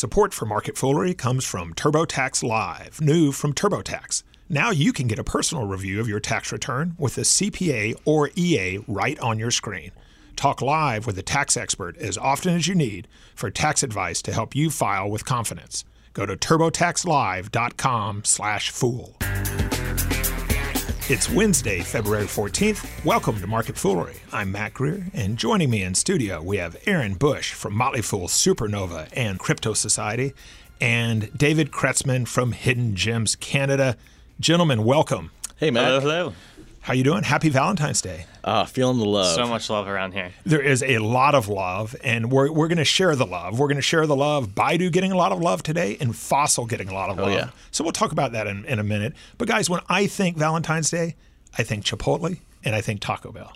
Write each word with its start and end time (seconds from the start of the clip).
Support 0.00 0.32
for 0.32 0.46
Market 0.46 0.78
Foolery 0.78 1.12
comes 1.12 1.44
from 1.44 1.74
TurboTax 1.74 2.42
Live, 2.42 3.02
new 3.02 3.32
from 3.32 3.52
TurboTax. 3.52 4.22
Now 4.48 4.70
you 4.70 4.94
can 4.94 5.08
get 5.08 5.18
a 5.18 5.24
personal 5.24 5.66
review 5.66 6.00
of 6.00 6.08
your 6.08 6.20
tax 6.20 6.50
return 6.50 6.94
with 6.96 7.18
a 7.18 7.20
CPA 7.20 8.00
or 8.06 8.30
EA 8.34 8.78
right 8.88 9.20
on 9.20 9.38
your 9.38 9.50
screen. 9.50 9.90
Talk 10.36 10.62
live 10.62 11.06
with 11.06 11.18
a 11.18 11.22
tax 11.22 11.54
expert 11.54 11.98
as 11.98 12.16
often 12.16 12.56
as 12.56 12.66
you 12.66 12.74
need 12.74 13.08
for 13.34 13.50
tax 13.50 13.82
advice 13.82 14.22
to 14.22 14.32
help 14.32 14.56
you 14.56 14.70
file 14.70 15.10
with 15.10 15.26
confidence. 15.26 15.84
Go 16.14 16.24
to 16.24 16.34
turbotaxlive.com/fool. 16.34 19.16
It's 21.10 21.28
Wednesday, 21.28 21.80
February 21.80 22.26
14th. 22.26 23.04
Welcome 23.04 23.40
to 23.40 23.46
Market 23.48 23.76
Foolery. 23.76 24.14
I'm 24.32 24.52
Mac 24.52 24.74
Greer, 24.74 25.06
and 25.12 25.36
joining 25.36 25.68
me 25.68 25.82
in 25.82 25.96
studio, 25.96 26.40
we 26.40 26.58
have 26.58 26.76
Aaron 26.86 27.14
Bush 27.14 27.52
from 27.52 27.74
Motley 27.74 28.00
Fool 28.00 28.28
Supernova 28.28 29.08
and 29.12 29.36
Crypto 29.36 29.72
Society, 29.72 30.34
and 30.80 31.36
David 31.36 31.72
Kretzmann 31.72 32.28
from 32.28 32.52
Hidden 32.52 32.94
Gems 32.94 33.34
Canada. 33.34 33.96
Gentlemen, 34.38 34.84
welcome. 34.84 35.32
Hey, 35.56 35.72
Mac. 35.72 35.86
Hello, 35.86 35.98
hello. 35.98 36.32
How 36.82 36.94
you 36.94 37.04
doing? 37.04 37.22
Happy 37.24 37.50
Valentine's 37.50 38.00
Day. 38.00 38.24
Ah, 38.42 38.64
feeling 38.64 38.98
the 38.98 39.04
love. 39.04 39.34
So 39.34 39.46
much 39.46 39.68
love 39.68 39.86
around 39.86 40.12
here. 40.12 40.32
There 40.44 40.62
is 40.62 40.82
a 40.82 40.98
lot 40.98 41.34
of 41.34 41.46
love, 41.46 41.94
and 42.02 42.32
we're, 42.32 42.50
we're 42.50 42.68
going 42.68 42.78
to 42.78 42.84
share 42.86 43.14
the 43.14 43.26
love. 43.26 43.58
We're 43.58 43.66
going 43.66 43.76
to 43.76 43.82
share 43.82 44.06
the 44.06 44.16
love. 44.16 44.48
Baidu 44.54 44.90
getting 44.90 45.12
a 45.12 45.16
lot 45.16 45.30
of 45.30 45.40
love 45.40 45.62
today, 45.62 45.98
and 46.00 46.16
Fossil 46.16 46.64
getting 46.64 46.88
a 46.88 46.94
lot 46.94 47.10
of 47.10 47.18
love. 47.18 47.28
Oh, 47.28 47.32
yeah. 47.32 47.50
So 47.70 47.84
we'll 47.84 47.92
talk 47.92 48.12
about 48.12 48.32
that 48.32 48.46
in, 48.46 48.64
in 48.64 48.78
a 48.78 48.82
minute. 48.82 49.12
But 49.36 49.46
guys, 49.46 49.68
when 49.68 49.80
I 49.90 50.06
think 50.06 50.38
Valentine's 50.38 50.90
Day, 50.90 51.16
I 51.58 51.64
think 51.64 51.84
Chipotle 51.84 52.38
and 52.64 52.74
I 52.74 52.80
think 52.80 53.00
Taco 53.00 53.30
Bell. 53.30 53.52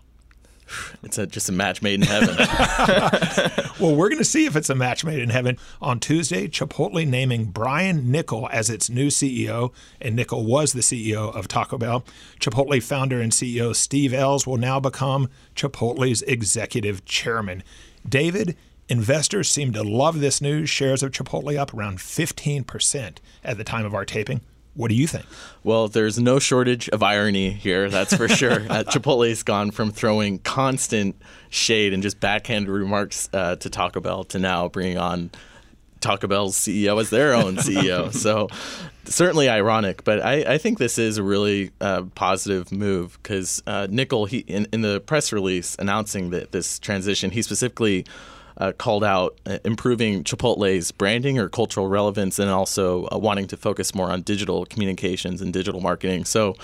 It's 1.03 1.19
a, 1.19 1.27
just 1.27 1.49
a 1.49 1.53
match 1.53 1.83
made 1.83 2.01
in 2.01 2.07
heaven. 2.07 2.37
Well, 3.81 3.97
we're 3.97 4.09
going 4.09 4.19
to 4.21 4.25
see 4.25 4.47
if 4.47 4.55
it's 4.55 4.71
a 4.71 4.75
match 4.77 5.05
made 5.05 5.19
in 5.19 5.31
heaven. 5.31 5.59
On 5.83 5.99
Tuesday, 5.99 6.47
Chipotle 6.47 7.07
naming 7.07 7.47
Brian 7.47 8.05
Niccol 8.05 8.49
as 8.53 8.71
its 8.71 8.89
new 8.89 9.09
CEO, 9.09 9.73
and 10.01 10.17
Niccol 10.17 10.45
was 10.45 10.73
the 10.73 10.81
CEO 10.81 11.35
of 11.35 11.49
Taco 11.49 11.77
Bell. 11.77 12.05
Chipotle 12.39 12.81
founder 12.81 13.21
and 13.21 13.33
CEO 13.33 13.75
Steve 13.75 14.15
Ells 14.15 14.47
will 14.47 14.59
now 14.59 14.79
become 14.79 15.29
Chipotle's 15.57 16.23
executive 16.23 17.05
chairman. 17.05 17.65
David, 18.09 18.57
investors 18.89 19.51
seem 19.51 19.73
to 19.73 19.83
love 19.83 20.21
this 20.21 20.41
news. 20.41 20.71
Shares 20.71 21.03
of 21.03 21.11
Chipotle 21.11 21.59
up 21.59 21.75
around 21.75 21.99
15% 21.99 23.17
at 23.43 23.57
the 23.57 23.65
time 23.65 23.85
of 23.85 23.93
our 23.95 24.05
taping. 24.05 24.41
What 24.75 24.89
do 24.89 24.95
you 24.95 25.07
think? 25.07 25.25
well, 25.63 25.89
there's 25.89 26.19
no 26.19 26.39
shortage 26.39 26.89
of 26.91 27.03
irony 27.03 27.51
here, 27.51 27.89
that's 27.89 28.15
for 28.15 28.29
sure. 28.41 28.61
uh, 28.69 28.85
Chipotle's 28.85 29.43
gone 29.43 29.71
from 29.71 29.91
throwing 29.91 30.39
constant 30.41 31.17
shade 31.49 31.93
and 31.95 32.03
just 32.03 32.21
backhand 32.21 32.69
remarks 32.69 33.29
uh, 33.33 33.57
to 33.57 33.71
Taco 33.71 34.01
Bell 34.01 34.25
to 34.25 34.39
now 34.39 34.69
bringing 34.69 34.99
on 34.99 35.31
Taco 36.01 36.27
Bell's 36.27 36.57
CEO 36.57 37.01
as 37.01 37.09
their 37.11 37.33
own 37.33 37.57
CEO. 37.57 38.13
so 38.13 38.49
certainly 39.05 39.49
ironic, 39.49 40.05
but 40.05 40.21
I, 40.23 40.55
I 40.55 40.59
think 40.59 40.79
this 40.79 40.99
is 40.99 41.17
a 41.17 41.23
really 41.23 41.71
uh, 41.81 42.03
positive 42.15 42.71
move 42.71 43.19
because 43.23 43.63
uh, 43.67 43.87
Niccol, 43.89 44.29
he 44.29 44.39
in, 44.39 44.67
in 44.73 44.83
the 44.83 45.01
press 45.01 45.33
release 45.33 45.77
announcing 45.79 46.31
that 46.31 46.53
this 46.53 46.79
transition, 46.79 47.31
he 47.31 47.41
specifically 47.43 48.05
uh, 48.59 48.73
called 48.73 49.05
out 49.05 49.39
uh, 49.47 49.59
improving 49.65 50.25
Chipotle's 50.25 50.93
branding 50.93 51.39
or 51.39 51.49
cultural 51.49 51.89
relevance 51.89 52.39
and 52.39 52.51
also 52.51 53.07
uh, 53.07 53.19
wanting 53.19 53.47
to 53.49 53.57
focus 53.57 53.95
more 53.95 54.11
on 54.11 54.23
digital 54.23 54.65
communications 54.67 55.41
and 55.43 55.53
digital 55.53 55.81
marketing. 55.81 56.25
So 56.25 56.55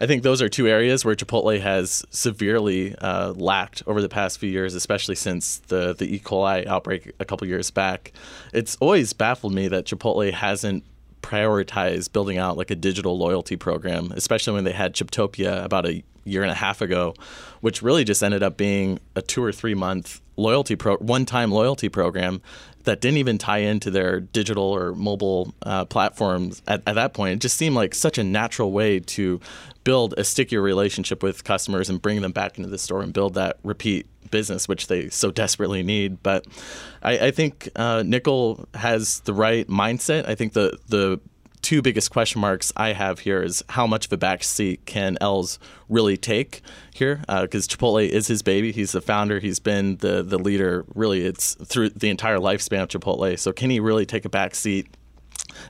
I 0.00 0.06
think 0.06 0.22
those 0.22 0.40
are 0.40 0.48
two 0.48 0.66
areas 0.66 1.04
where 1.04 1.14
Chipotle 1.14 1.60
has 1.60 2.04
severely 2.10 2.94
uh, 2.96 3.32
lacked 3.32 3.82
over 3.86 4.00
the 4.00 4.08
past 4.08 4.38
few 4.38 4.50
years, 4.50 4.74
especially 4.74 5.14
since 5.14 5.58
the, 5.58 5.94
the 5.94 6.14
E. 6.14 6.18
coli 6.18 6.66
outbreak 6.66 7.12
a 7.20 7.24
couple 7.24 7.46
years 7.46 7.70
back. 7.70 8.12
It's 8.52 8.76
always 8.76 9.12
baffled 9.12 9.54
me 9.54 9.68
that 9.68 9.84
Chipotle 9.84 10.32
hasn't 10.32 10.84
prioritize 11.22 12.12
building 12.12 12.36
out 12.36 12.56
like 12.56 12.70
a 12.70 12.74
digital 12.74 13.16
loyalty 13.16 13.56
program, 13.56 14.12
especially 14.14 14.52
when 14.52 14.64
they 14.64 14.72
had 14.72 14.94
Chiptopia 14.94 15.64
about 15.64 15.86
a 15.86 16.04
year 16.24 16.42
and 16.42 16.50
a 16.50 16.54
half 16.54 16.80
ago, 16.80 17.14
which 17.60 17.82
really 17.82 18.04
just 18.04 18.22
ended 18.22 18.42
up 18.42 18.56
being 18.56 18.98
a 19.14 19.22
two 19.22 19.42
or 19.42 19.52
three 19.52 19.74
month 19.74 20.20
loyalty 20.36 20.76
pro 20.76 20.96
one 20.96 21.24
time 21.24 21.50
loyalty 21.50 21.88
program 21.88 22.42
that 22.84 23.00
didn't 23.00 23.16
even 23.16 23.38
tie 23.38 23.58
into 23.58 23.90
their 23.90 24.20
digital 24.20 24.64
or 24.64 24.94
mobile 24.94 25.54
uh, 25.62 25.84
platforms 25.86 26.62
at, 26.66 26.82
at 26.86 26.94
that 26.94 27.14
point. 27.14 27.34
It 27.34 27.40
just 27.40 27.56
seemed 27.56 27.74
like 27.74 27.94
such 27.94 28.18
a 28.18 28.24
natural 28.24 28.72
way 28.72 29.00
to 29.00 29.40
build 29.84 30.14
a 30.16 30.24
stickier 30.24 30.62
relationship 30.62 31.22
with 31.22 31.44
customers 31.44 31.88
and 31.90 32.00
bring 32.00 32.20
them 32.20 32.32
back 32.32 32.58
into 32.58 32.68
the 32.68 32.78
store 32.78 33.02
and 33.02 33.12
build 33.12 33.34
that 33.34 33.58
repeat 33.62 34.06
business, 34.30 34.68
which 34.68 34.88
they 34.88 35.08
so 35.08 35.30
desperately 35.30 35.82
need. 35.82 36.22
But 36.22 36.46
I, 37.02 37.26
I 37.26 37.30
think 37.30 37.68
uh, 37.76 38.02
Niccol 38.02 38.66
has 38.74 39.20
the 39.20 39.34
right 39.34 39.66
mindset. 39.68 40.28
I 40.28 40.34
think 40.34 40.52
the 40.52 40.78
the 40.88 41.20
two 41.64 41.80
biggest 41.80 42.10
question 42.10 42.40
marks 42.40 42.72
I 42.76 42.92
have 42.92 43.20
here 43.20 43.42
is 43.42 43.64
how 43.70 43.86
much 43.86 44.06
of 44.06 44.12
a 44.12 44.18
backseat 44.18 44.84
can 44.84 45.16
Ells 45.20 45.58
really 45.88 46.18
take 46.18 46.60
here? 46.92 47.16
Because 47.26 47.66
uh, 47.66 47.70
Chipotle 47.70 48.06
is 48.06 48.26
his 48.26 48.42
baby. 48.42 48.70
He's 48.70 48.92
the 48.92 49.00
founder. 49.00 49.40
He's 49.40 49.58
been 49.58 49.96
the 49.96 50.22
the 50.22 50.38
leader. 50.38 50.84
Really, 50.94 51.24
it's 51.24 51.54
through 51.54 51.90
the 51.90 52.10
entire 52.10 52.36
lifespan 52.36 52.82
of 52.82 52.88
Chipotle. 52.90 53.38
So 53.38 53.50
can 53.52 53.70
he 53.70 53.80
really 53.80 54.06
take 54.06 54.24
a 54.24 54.28
backseat? 54.28 54.86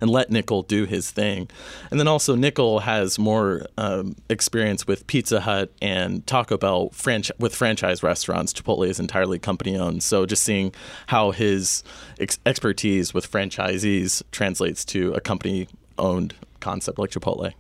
and 0.01 0.11
let 0.11 0.31
Niccol 0.31 0.67
do 0.67 0.85
his 0.85 1.11
thing. 1.11 1.49
And 1.91 2.01
then 2.01 2.09
also, 2.09 2.37
Niccol 2.37 2.83
has 2.83 3.19
more 3.19 3.67
um, 3.77 4.17
experience 4.31 4.87
with 4.87 5.07
Pizza 5.07 5.41
Hut 5.41 5.73
and 5.83 6.27
Taco 6.27 6.57
Bell 6.57 6.91
with 7.39 7.55
franchise 7.55 8.03
restaurants. 8.03 8.53
Chipotle 8.53 8.89
is 8.89 8.99
entirely 8.99 9.39
company 9.39 9.77
owned. 9.77 10.03
So 10.03 10.27
just 10.27 10.43
seeing 10.43 10.75
how 11.07 11.33
his 11.33 11.83
ex- 12.19 12.39
expertise 12.47 13.13
with 13.13 13.31
franchisees 13.31 14.23
translates 14.33 14.85
to 14.87 15.13
a 15.13 15.21
company 15.21 15.69
owned 15.99 16.35
concept 16.61 16.99
like 16.99 17.11
Chipotle. 17.11 17.53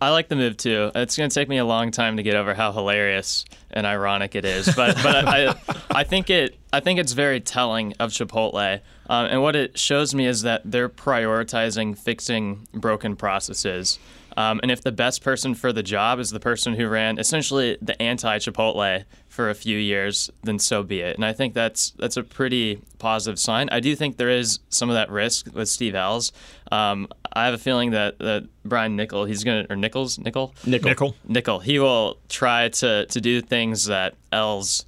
I 0.00 0.10
like 0.10 0.28
the 0.28 0.36
move 0.36 0.56
too. 0.56 0.90
It's 0.94 1.16
going 1.16 1.28
to 1.28 1.34
take 1.34 1.48
me 1.48 1.58
a 1.58 1.64
long 1.64 1.90
time 1.90 2.18
to 2.18 2.22
get 2.22 2.34
over 2.36 2.54
how 2.54 2.72
hilarious 2.72 3.44
and 3.70 3.86
ironic 3.86 4.34
it 4.34 4.44
is, 4.44 4.66
but 4.74 4.96
but 5.02 5.26
I, 5.26 5.54
I 5.90 6.04
think 6.04 6.30
it 6.30 6.57
I 6.72 6.80
think 6.80 7.00
it's 7.00 7.12
very 7.12 7.40
telling 7.40 7.94
of 7.98 8.10
Chipotle, 8.10 8.80
um, 9.08 9.26
and 9.26 9.42
what 9.42 9.56
it 9.56 9.78
shows 9.78 10.14
me 10.14 10.26
is 10.26 10.42
that 10.42 10.62
they're 10.64 10.88
prioritizing 10.88 11.96
fixing 11.96 12.68
broken 12.74 13.16
processes. 13.16 13.98
Um, 14.36 14.60
and 14.62 14.70
if 14.70 14.82
the 14.82 14.92
best 14.92 15.22
person 15.24 15.54
for 15.56 15.72
the 15.72 15.82
job 15.82 16.20
is 16.20 16.30
the 16.30 16.38
person 16.38 16.74
who 16.74 16.86
ran 16.86 17.18
essentially 17.18 17.76
the 17.82 18.00
anti-Chipotle 18.00 19.04
for 19.28 19.50
a 19.50 19.54
few 19.54 19.76
years, 19.76 20.30
then 20.44 20.60
so 20.60 20.84
be 20.84 21.00
it. 21.00 21.16
And 21.16 21.24
I 21.24 21.32
think 21.32 21.54
that's 21.54 21.90
that's 21.98 22.16
a 22.16 22.22
pretty 22.22 22.80
positive 22.98 23.40
sign. 23.40 23.68
I 23.70 23.80
do 23.80 23.96
think 23.96 24.16
there 24.16 24.30
is 24.30 24.60
some 24.68 24.90
of 24.90 24.94
that 24.94 25.10
risk 25.10 25.52
with 25.52 25.68
Steve 25.68 25.96
Ells. 25.96 26.30
Um, 26.70 27.08
I 27.32 27.46
have 27.46 27.54
a 27.54 27.58
feeling 27.58 27.90
that, 27.92 28.18
that 28.20 28.46
Brian 28.64 28.96
Niccol, 28.96 29.26
he's 29.26 29.42
gonna 29.42 29.66
or 29.70 29.74
Nichols, 29.74 30.18
Niccol, 30.18 30.54
Niccol. 30.64 30.94
Niccol. 30.94 31.14
Niccol, 31.28 31.62
he 31.62 31.80
will 31.80 32.18
try 32.28 32.68
to 32.68 33.06
to 33.06 33.20
do 33.20 33.40
things 33.40 33.86
that 33.86 34.14
Ells 34.30 34.86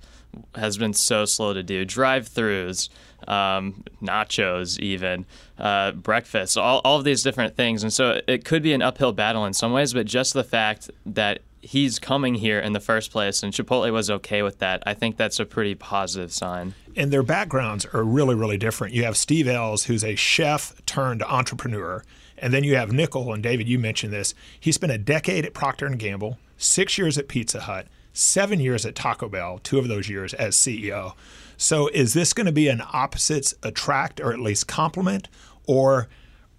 has 0.55 0.79
been 0.79 0.93
so 0.93 1.25
slow 1.25 1.53
to 1.53 1.63
do. 1.63 1.85
Drive-throughs, 1.85 2.89
um, 3.29 3.85
nachos, 4.03 4.79
even 4.79 5.27
uh, 5.59 5.93
breakfast, 5.93 6.57
all, 6.57 6.81
all 6.85 6.99
of 6.99 7.05
these 7.05 7.23
different 7.23 7.57
things. 7.57 7.83
And 7.83 7.93
so 7.93 8.21
it 8.27 8.45
could 8.45 8.63
be 8.63 8.73
an 8.73 8.83
uphill 8.83 9.13
battle 9.13 9.45
in 9.45 9.53
some 9.53 9.73
ways, 9.73 9.93
but 9.93 10.07
just 10.07 10.35
the 10.35 10.45
fact 10.45 10.91
that 11.07 11.41
he's 11.63 11.99
coming 11.99 12.37
here 12.37 12.59
in 12.59 12.73
the 12.73 12.81
first 12.81 13.11
place 13.11 13.43
and 13.43 13.53
Chipotle 13.53 13.93
was 13.93 14.11
okay 14.11 14.43
with 14.43 14.59
that, 14.61 14.83
I 14.87 14.95
think 14.95 15.17
that's 15.17 15.39
a 15.39 15.45
pretty 15.45 15.75
positive 15.75 16.33
sign. 16.33 16.75
And 16.97 17.13
their 17.13 17.23
backgrounds 17.23 17.87
are 17.93 18.03
really, 18.03 18.35
really 18.35 18.57
different. 18.57 18.95
You 18.95 19.05
have 19.05 19.17
Steve 19.17 19.47
Ells, 19.47 19.85
who's 19.85 20.03
a 20.03 20.15
chef 20.15 20.75
turned 20.87 21.23
entrepreneur. 21.23 22.03
And 22.39 22.55
then 22.55 22.65
you 22.65 22.77
have 22.77 22.89
Niccol, 22.89 23.35
and 23.35 23.43
David, 23.43 23.69
you 23.69 23.79
mentioned 23.79 24.15
this. 24.15 24.35
He 24.59 24.73
spent 24.73 24.93
a 24.93 24.99
decade 24.99 25.45
at 25.45 25.53
Procter 25.53 25.87
& 25.89 25.91
Gamble, 25.91 26.39
six 26.57 26.97
years 26.97 27.19
at 27.19 27.29
Pizza 27.29 27.61
Hut, 27.61 27.87
seven 28.13 28.61
years 28.61 28.85
at 28.87 28.95
Taco 28.95 29.29
Bell, 29.29 29.59
two 29.59 29.79
of 29.79 29.89
those 29.89 30.09
years 30.09 30.35
as 30.35 30.57
CEO. 30.57 31.15
So 31.57 31.89
is 31.89 32.15
this 32.15 32.33
going 32.33 32.47
to 32.47 32.53
be 32.53 32.69
an 32.69 32.83
opposites 32.93 33.55
attract 33.63 34.21
or 34.21 34.33
at 34.33 34.41
least 34.41 34.67
complement? 34.67 35.29
Or 35.67 36.09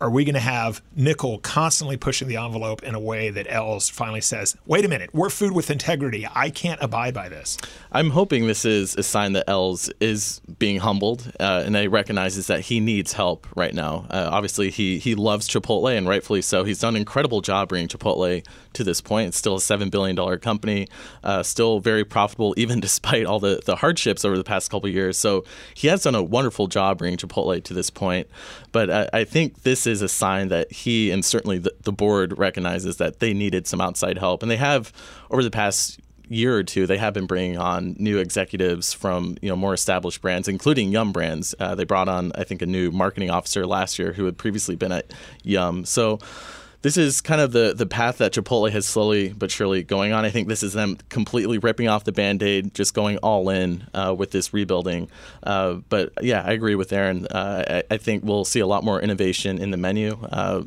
are 0.01 0.09
we 0.09 0.25
going 0.25 0.33
to 0.33 0.39
have 0.39 0.81
Niccol 0.97 1.43
constantly 1.43 1.95
pushing 1.95 2.27
the 2.27 2.35
envelope 2.35 2.81
in 2.81 2.95
a 2.95 2.99
way 2.99 3.29
that 3.29 3.45
Ells 3.47 3.87
finally 3.87 4.19
says, 4.19 4.57
wait 4.65 4.83
a 4.83 4.87
minute, 4.87 5.11
we're 5.13 5.29
food 5.29 5.51
with 5.51 5.69
integrity. 5.69 6.27
I 6.33 6.49
can't 6.49 6.81
abide 6.81 7.13
by 7.13 7.29
this? 7.29 7.55
I'm 7.91 8.09
hoping 8.09 8.47
this 8.47 8.65
is 8.65 8.95
a 8.95 9.03
sign 9.03 9.33
that 9.33 9.47
Ells 9.47 9.91
is 9.99 10.41
being 10.57 10.79
humbled 10.79 11.31
uh, 11.39 11.63
and 11.65 11.75
he 11.75 11.87
recognizes 11.87 12.47
that 12.47 12.61
he 12.61 12.79
needs 12.79 13.13
help 13.13 13.47
right 13.55 13.75
now. 13.75 14.07
Uh, 14.09 14.27
obviously, 14.31 14.71
he, 14.71 14.97
he 14.97 15.13
loves 15.13 15.47
Chipotle 15.47 15.95
and 15.95 16.09
rightfully 16.09 16.41
so. 16.41 16.63
He's 16.63 16.79
done 16.79 16.95
an 16.95 17.01
incredible 17.01 17.41
job 17.41 17.69
bringing 17.69 17.87
Chipotle 17.87 18.43
to 18.73 18.83
this 18.83 19.01
point. 19.01 19.29
It's 19.29 19.37
still 19.37 19.55
a 19.55 19.59
$7 19.59 19.91
billion 19.91 20.39
company, 20.39 20.87
uh, 21.23 21.43
still 21.43 21.79
very 21.79 22.03
profitable, 22.03 22.53
even 22.57 22.79
despite 22.81 23.25
all 23.25 23.39
the, 23.39 23.61
the 23.65 23.75
hardships 23.75 24.25
over 24.25 24.37
the 24.37 24.43
past 24.43 24.69
couple 24.71 24.89
years. 24.89 25.17
So 25.17 25.45
he 25.73 25.87
has 25.87 26.03
done 26.03 26.15
a 26.15 26.23
wonderful 26.23 26.67
job 26.67 26.99
bringing 26.99 27.17
Chipotle 27.17 27.63
to 27.63 27.73
this 27.73 27.89
point. 27.89 28.27
But 28.71 28.89
I, 28.89 29.09
I 29.13 29.23
think 29.23 29.63
this 29.63 29.85
is 29.85 30.01
a 30.01 30.09
sign 30.09 30.49
that 30.49 30.71
he 30.71 31.11
and 31.11 31.23
certainly 31.23 31.57
the, 31.57 31.73
the 31.81 31.91
board 31.91 32.37
recognizes 32.37 32.97
that 32.97 33.19
they 33.19 33.33
needed 33.33 33.67
some 33.67 33.81
outside 33.81 34.17
help. 34.17 34.41
And 34.41 34.51
they 34.51 34.57
have, 34.57 34.93
over 35.29 35.43
the 35.43 35.51
past 35.51 35.99
year 36.31 36.55
or 36.55 36.63
two, 36.63 36.87
they 36.87 36.97
have 36.97 37.13
been 37.13 37.25
bringing 37.25 37.57
on 37.57 37.95
new 37.99 38.17
executives 38.17 38.93
from 38.93 39.37
you 39.41 39.49
know 39.49 39.55
more 39.55 39.73
established 39.73 40.21
brands, 40.21 40.47
including 40.47 40.91
Yum 40.91 41.11
Brands. 41.11 41.53
Uh, 41.59 41.75
they 41.75 41.83
brought 41.83 42.07
on, 42.07 42.31
I 42.35 42.45
think, 42.45 42.61
a 42.61 42.65
new 42.65 42.89
marketing 42.89 43.29
officer 43.29 43.67
last 43.67 43.99
year 43.99 44.13
who 44.13 44.25
had 44.25 44.37
previously 44.37 44.75
been 44.75 44.93
at 44.93 45.11
Yum. 45.43 45.83
So 45.83 46.19
this 46.81 46.97
is 46.97 47.21
kind 47.21 47.41
of 47.41 47.51
the 47.51 47.73
the 47.75 47.85
path 47.85 48.17
that 48.17 48.33
Chipotle 48.33 48.71
has 48.71 48.87
slowly 48.87 49.33
but 49.33 49.51
surely 49.51 49.83
going 49.83 50.13
on. 50.13 50.25
I 50.25 50.29
think 50.29 50.47
this 50.47 50.63
is 50.63 50.73
them 50.73 50.97
completely 51.09 51.57
ripping 51.57 51.87
off 51.87 52.03
the 52.03 52.11
band 52.11 52.41
aid, 52.41 52.73
just 52.73 52.93
going 52.93 53.17
all 53.17 53.49
in 53.49 53.87
uh, 53.93 54.15
with 54.17 54.31
this 54.31 54.53
rebuilding. 54.53 55.09
Uh, 55.43 55.75
but 55.89 56.11
yeah, 56.21 56.43
I 56.43 56.51
agree 56.51 56.75
with 56.75 56.91
Aaron. 56.91 57.27
Uh, 57.27 57.81
I, 57.89 57.93
I, 57.93 57.97
think 57.97 58.23
we'll 58.23 58.45
see 58.45 58.59
a 58.59 58.67
lot 58.67 58.83
more 58.83 58.99
innovation 58.99 59.59
in 59.59 59.71
the 59.71 59.77
menu. 59.77 60.17
Uh, 60.23 60.63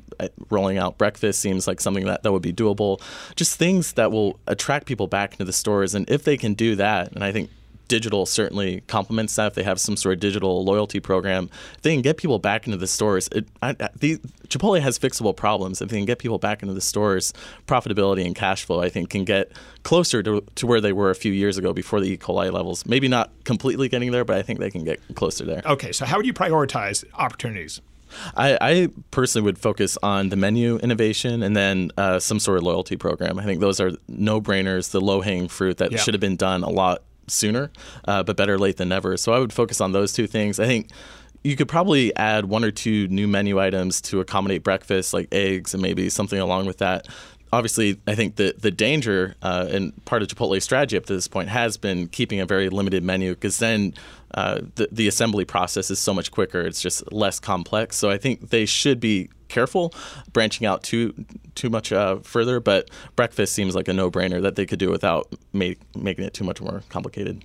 rolling 0.50 0.78
out 0.78 0.98
breakfast 0.98 1.40
seems 1.40 1.66
like 1.66 1.80
something 1.80 2.06
that, 2.06 2.22
that 2.22 2.32
would 2.32 2.42
be 2.42 2.52
doable. 2.52 3.00
Just 3.34 3.58
things 3.58 3.94
that 3.94 4.12
will 4.12 4.38
attract 4.46 4.86
people 4.86 5.06
back 5.06 5.32
into 5.32 5.44
the 5.44 5.52
stores. 5.52 5.94
And 5.94 6.08
if 6.08 6.24
they 6.24 6.36
can 6.36 6.54
do 6.54 6.76
that, 6.76 7.12
and 7.12 7.24
I 7.24 7.32
think 7.32 7.50
digital 7.88 8.26
certainly 8.26 8.82
complements 8.86 9.36
that. 9.36 9.48
If 9.48 9.54
they 9.54 9.62
have 9.62 9.80
some 9.80 9.96
sort 9.96 10.14
of 10.14 10.20
digital 10.20 10.64
loyalty 10.64 11.00
program, 11.00 11.50
if 11.76 11.82
they 11.82 11.92
can 11.92 12.02
get 12.02 12.16
people 12.16 12.38
back 12.38 12.66
into 12.66 12.78
the 12.78 12.86
stores. 12.86 13.28
It, 13.32 13.46
I, 13.62 13.72
the, 13.72 14.18
Chipotle 14.48 14.80
has 14.80 14.98
fixable 14.98 15.36
problems. 15.36 15.82
If 15.82 15.88
they 15.88 15.96
can 15.96 16.06
get 16.06 16.18
people 16.18 16.38
back 16.38 16.62
into 16.62 16.74
the 16.74 16.80
stores, 16.80 17.32
profitability 17.66 18.24
and 18.24 18.34
cash 18.34 18.64
flow, 18.64 18.80
I 18.80 18.88
think, 18.88 19.10
can 19.10 19.24
get 19.24 19.52
closer 19.82 20.22
to, 20.22 20.44
to 20.54 20.66
where 20.66 20.80
they 20.80 20.92
were 20.92 21.10
a 21.10 21.14
few 21.14 21.32
years 21.32 21.58
ago 21.58 21.72
before 21.72 22.00
the 22.00 22.12
E. 22.12 22.16
coli 22.16 22.52
levels. 22.52 22.86
Maybe 22.86 23.08
not 23.08 23.30
completely 23.44 23.88
getting 23.88 24.12
there, 24.12 24.24
but 24.24 24.36
I 24.36 24.42
think 24.42 24.60
they 24.60 24.70
can 24.70 24.84
get 24.84 25.00
closer 25.14 25.44
there. 25.44 25.62
Okay, 25.64 25.92
so 25.92 26.04
how 26.04 26.16
would 26.16 26.26
you 26.26 26.34
prioritize 26.34 27.04
opportunities? 27.14 27.80
I, 28.36 28.58
I, 28.60 28.88
personally 29.10 29.44
would 29.44 29.58
focus 29.58 29.98
on 30.02 30.28
the 30.28 30.36
menu 30.36 30.76
innovation 30.76 31.42
and 31.42 31.56
then 31.56 31.90
uh, 31.96 32.20
some 32.20 32.38
sort 32.38 32.58
of 32.58 32.64
loyalty 32.64 32.96
program. 32.96 33.38
I 33.38 33.44
think 33.44 33.60
those 33.60 33.80
are 33.80 33.92
no 34.08 34.40
brainers, 34.40 34.92
the 34.92 35.00
low 35.00 35.20
hanging 35.20 35.48
fruit 35.48 35.78
that 35.78 35.90
yeah. 35.90 35.98
should 35.98 36.14
have 36.14 36.20
been 36.20 36.36
done 36.36 36.62
a 36.62 36.70
lot 36.70 37.02
sooner, 37.28 37.70
uh, 38.06 38.22
but 38.22 38.36
better 38.36 38.58
late 38.58 38.76
than 38.76 38.88
never. 38.88 39.16
So 39.16 39.32
I 39.32 39.38
would 39.38 39.52
focus 39.52 39.80
on 39.80 39.92
those 39.92 40.12
two 40.12 40.26
things. 40.26 40.58
I 40.58 40.66
think 40.66 40.90
you 41.44 41.56
could 41.56 41.68
probably 41.68 42.14
add 42.16 42.46
one 42.46 42.64
or 42.64 42.70
two 42.70 43.06
new 43.08 43.28
menu 43.28 43.60
items 43.60 44.00
to 44.00 44.20
accommodate 44.20 44.64
breakfast, 44.64 45.12
like 45.12 45.28
eggs 45.30 45.74
and 45.74 45.82
maybe 45.82 46.08
something 46.08 46.40
along 46.40 46.64
with 46.66 46.78
that. 46.78 47.06
Obviously, 47.54 48.00
I 48.06 48.14
think 48.14 48.36
the 48.36 48.54
the 48.58 48.70
danger 48.70 49.36
uh, 49.42 49.68
and 49.70 50.04
part 50.04 50.22
of 50.22 50.28
Chipotle's 50.28 50.64
strategy 50.64 50.96
up 50.96 51.06
to 51.06 51.14
this 51.14 51.28
point 51.28 51.48
has 51.48 51.76
been 51.76 52.08
keeping 52.08 52.40
a 52.40 52.46
very 52.46 52.68
limited 52.68 53.04
menu 53.04 53.34
because 53.34 53.58
then 53.58 53.94
uh, 54.34 54.60
the 54.74 54.88
the 54.90 55.06
assembly 55.06 55.44
process 55.44 55.90
is 55.90 56.00
so 56.00 56.12
much 56.12 56.30
quicker. 56.32 56.60
It's 56.62 56.82
just 56.82 57.12
less 57.12 57.38
complex. 57.38 57.96
So 57.96 58.10
I 58.10 58.18
think 58.18 58.50
they 58.50 58.66
should 58.66 58.98
be 58.98 59.30
careful 59.48 59.94
branching 60.32 60.66
out 60.66 60.82
too 60.82 61.14
too 61.54 61.70
much 61.70 61.92
uh, 61.92 62.16
further. 62.16 62.58
But 62.58 62.90
breakfast 63.14 63.52
seems 63.54 63.76
like 63.76 63.86
a 63.86 63.92
no 63.92 64.10
brainer 64.10 64.42
that 64.42 64.56
they 64.56 64.66
could 64.66 64.80
do 64.80 64.90
without 64.90 65.32
make, 65.52 65.78
making 65.96 66.24
it 66.24 66.34
too 66.34 66.44
much 66.44 66.60
more 66.60 66.82
complicated. 66.88 67.44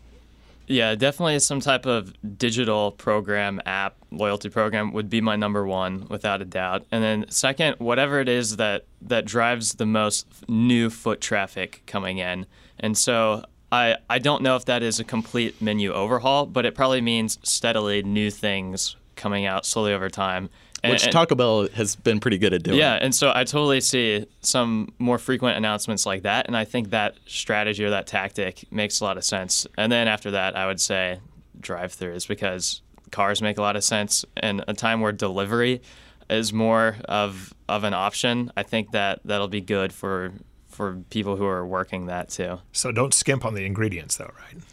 Yeah, 0.70 0.94
definitely 0.94 1.40
some 1.40 1.62
type 1.62 1.88
of 1.88 2.14
digital 2.38 2.92
program, 2.92 3.60
app, 3.66 3.96
loyalty 4.12 4.50
program 4.50 4.94
would 4.94 5.10
be 5.10 5.20
my 5.20 5.36
number 5.36 5.66
one 5.66 6.06
without 6.10 6.44
a 6.44 6.46
doubt. 6.46 6.86
And 6.92 7.04
then 7.04 7.26
second, 7.30 7.78
whatever 7.80 8.20
it 8.20 8.30
is 8.30 8.58
that 8.58 8.86
that 9.02 9.26
drives 9.26 9.74
the 9.74 9.88
most 9.88 10.28
new 10.48 10.92
foot 10.92 11.22
traffic 11.22 11.82
coming 11.88 12.20
in. 12.20 12.46
And 12.80 12.96
so 12.96 13.46
I, 13.72 13.96
I 14.12 14.20
don't 14.20 14.44
know 14.44 14.56
if 14.58 14.66
that 14.66 14.84
is 14.84 15.00
a 15.00 15.04
complete 15.04 15.60
menu 15.60 15.92
overhaul, 15.92 16.46
but 16.46 16.68
it 16.68 16.76
probably 16.76 17.02
means 17.02 17.40
steadily 17.42 18.04
new 18.04 18.30
things 18.30 18.96
coming 19.16 19.48
out 19.48 19.66
slowly 19.66 19.92
over 19.94 20.08
time. 20.08 20.52
And, 20.84 20.94
Which 20.94 21.10
Taco 21.12 21.36
Bell 21.36 21.68
has 21.70 21.96
been 21.96 22.20
pretty 22.20 22.38
good 22.38 22.54
at 22.54 22.64
doing. 22.64 22.78
Yeah, 22.78 22.94
and 22.94 23.14
so 23.14 23.32
I 23.36 23.44
totally 23.44 23.82
see 23.82 24.26
some 24.42 24.94
more 24.98 25.18
frequent 25.18 25.58
announcements 25.58 26.06
like 26.06 26.24
that, 26.24 26.48
and 26.48 26.56
I 26.56 26.64
think 26.66 26.92
that 26.92 27.16
strategy 27.26 27.84
or 27.84 27.90
that 27.90 28.08
tactic 28.08 28.64
makes 28.72 29.02
a 29.02 29.04
lot 29.04 29.18
of 29.18 29.26
sense. 29.26 29.68
And 29.78 29.92
then 29.92 30.08
after 30.08 30.32
that, 30.32 30.56
I 30.56 30.68
would 30.68 30.80
say 30.80 31.20
drive-throughs 31.60 32.28
because 32.28 32.82
cars 33.12 33.42
make 33.42 33.58
a 33.58 33.62
lot 33.62 33.76
of 33.76 33.84
sense, 33.84 34.24
and 34.38 34.64
a 34.68 34.74
time 34.74 35.02
where 35.02 35.12
delivery 35.12 35.82
is 36.30 36.54
more 36.54 36.96
of 37.06 37.54
of 37.68 37.84
an 37.84 37.94
option. 37.94 38.52
I 38.56 38.64
think 38.64 38.92
that 38.92 39.20
that'll 39.26 39.48
be 39.48 39.62
good 39.62 39.92
for 39.92 40.32
for 40.68 41.02
people 41.10 41.36
who 41.36 41.46
are 41.46 41.66
working 41.66 42.06
that 42.06 42.30
too. 42.30 42.60
So 42.72 42.92
don't 42.92 43.14
skimp 43.14 43.44
on 43.44 43.54
the 43.54 43.66
ingredients, 43.66 44.18
though, 44.18 44.32
right? 44.40 44.64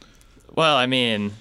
Well, 0.55 0.77
I 0.77 0.87
mean, 0.87 1.33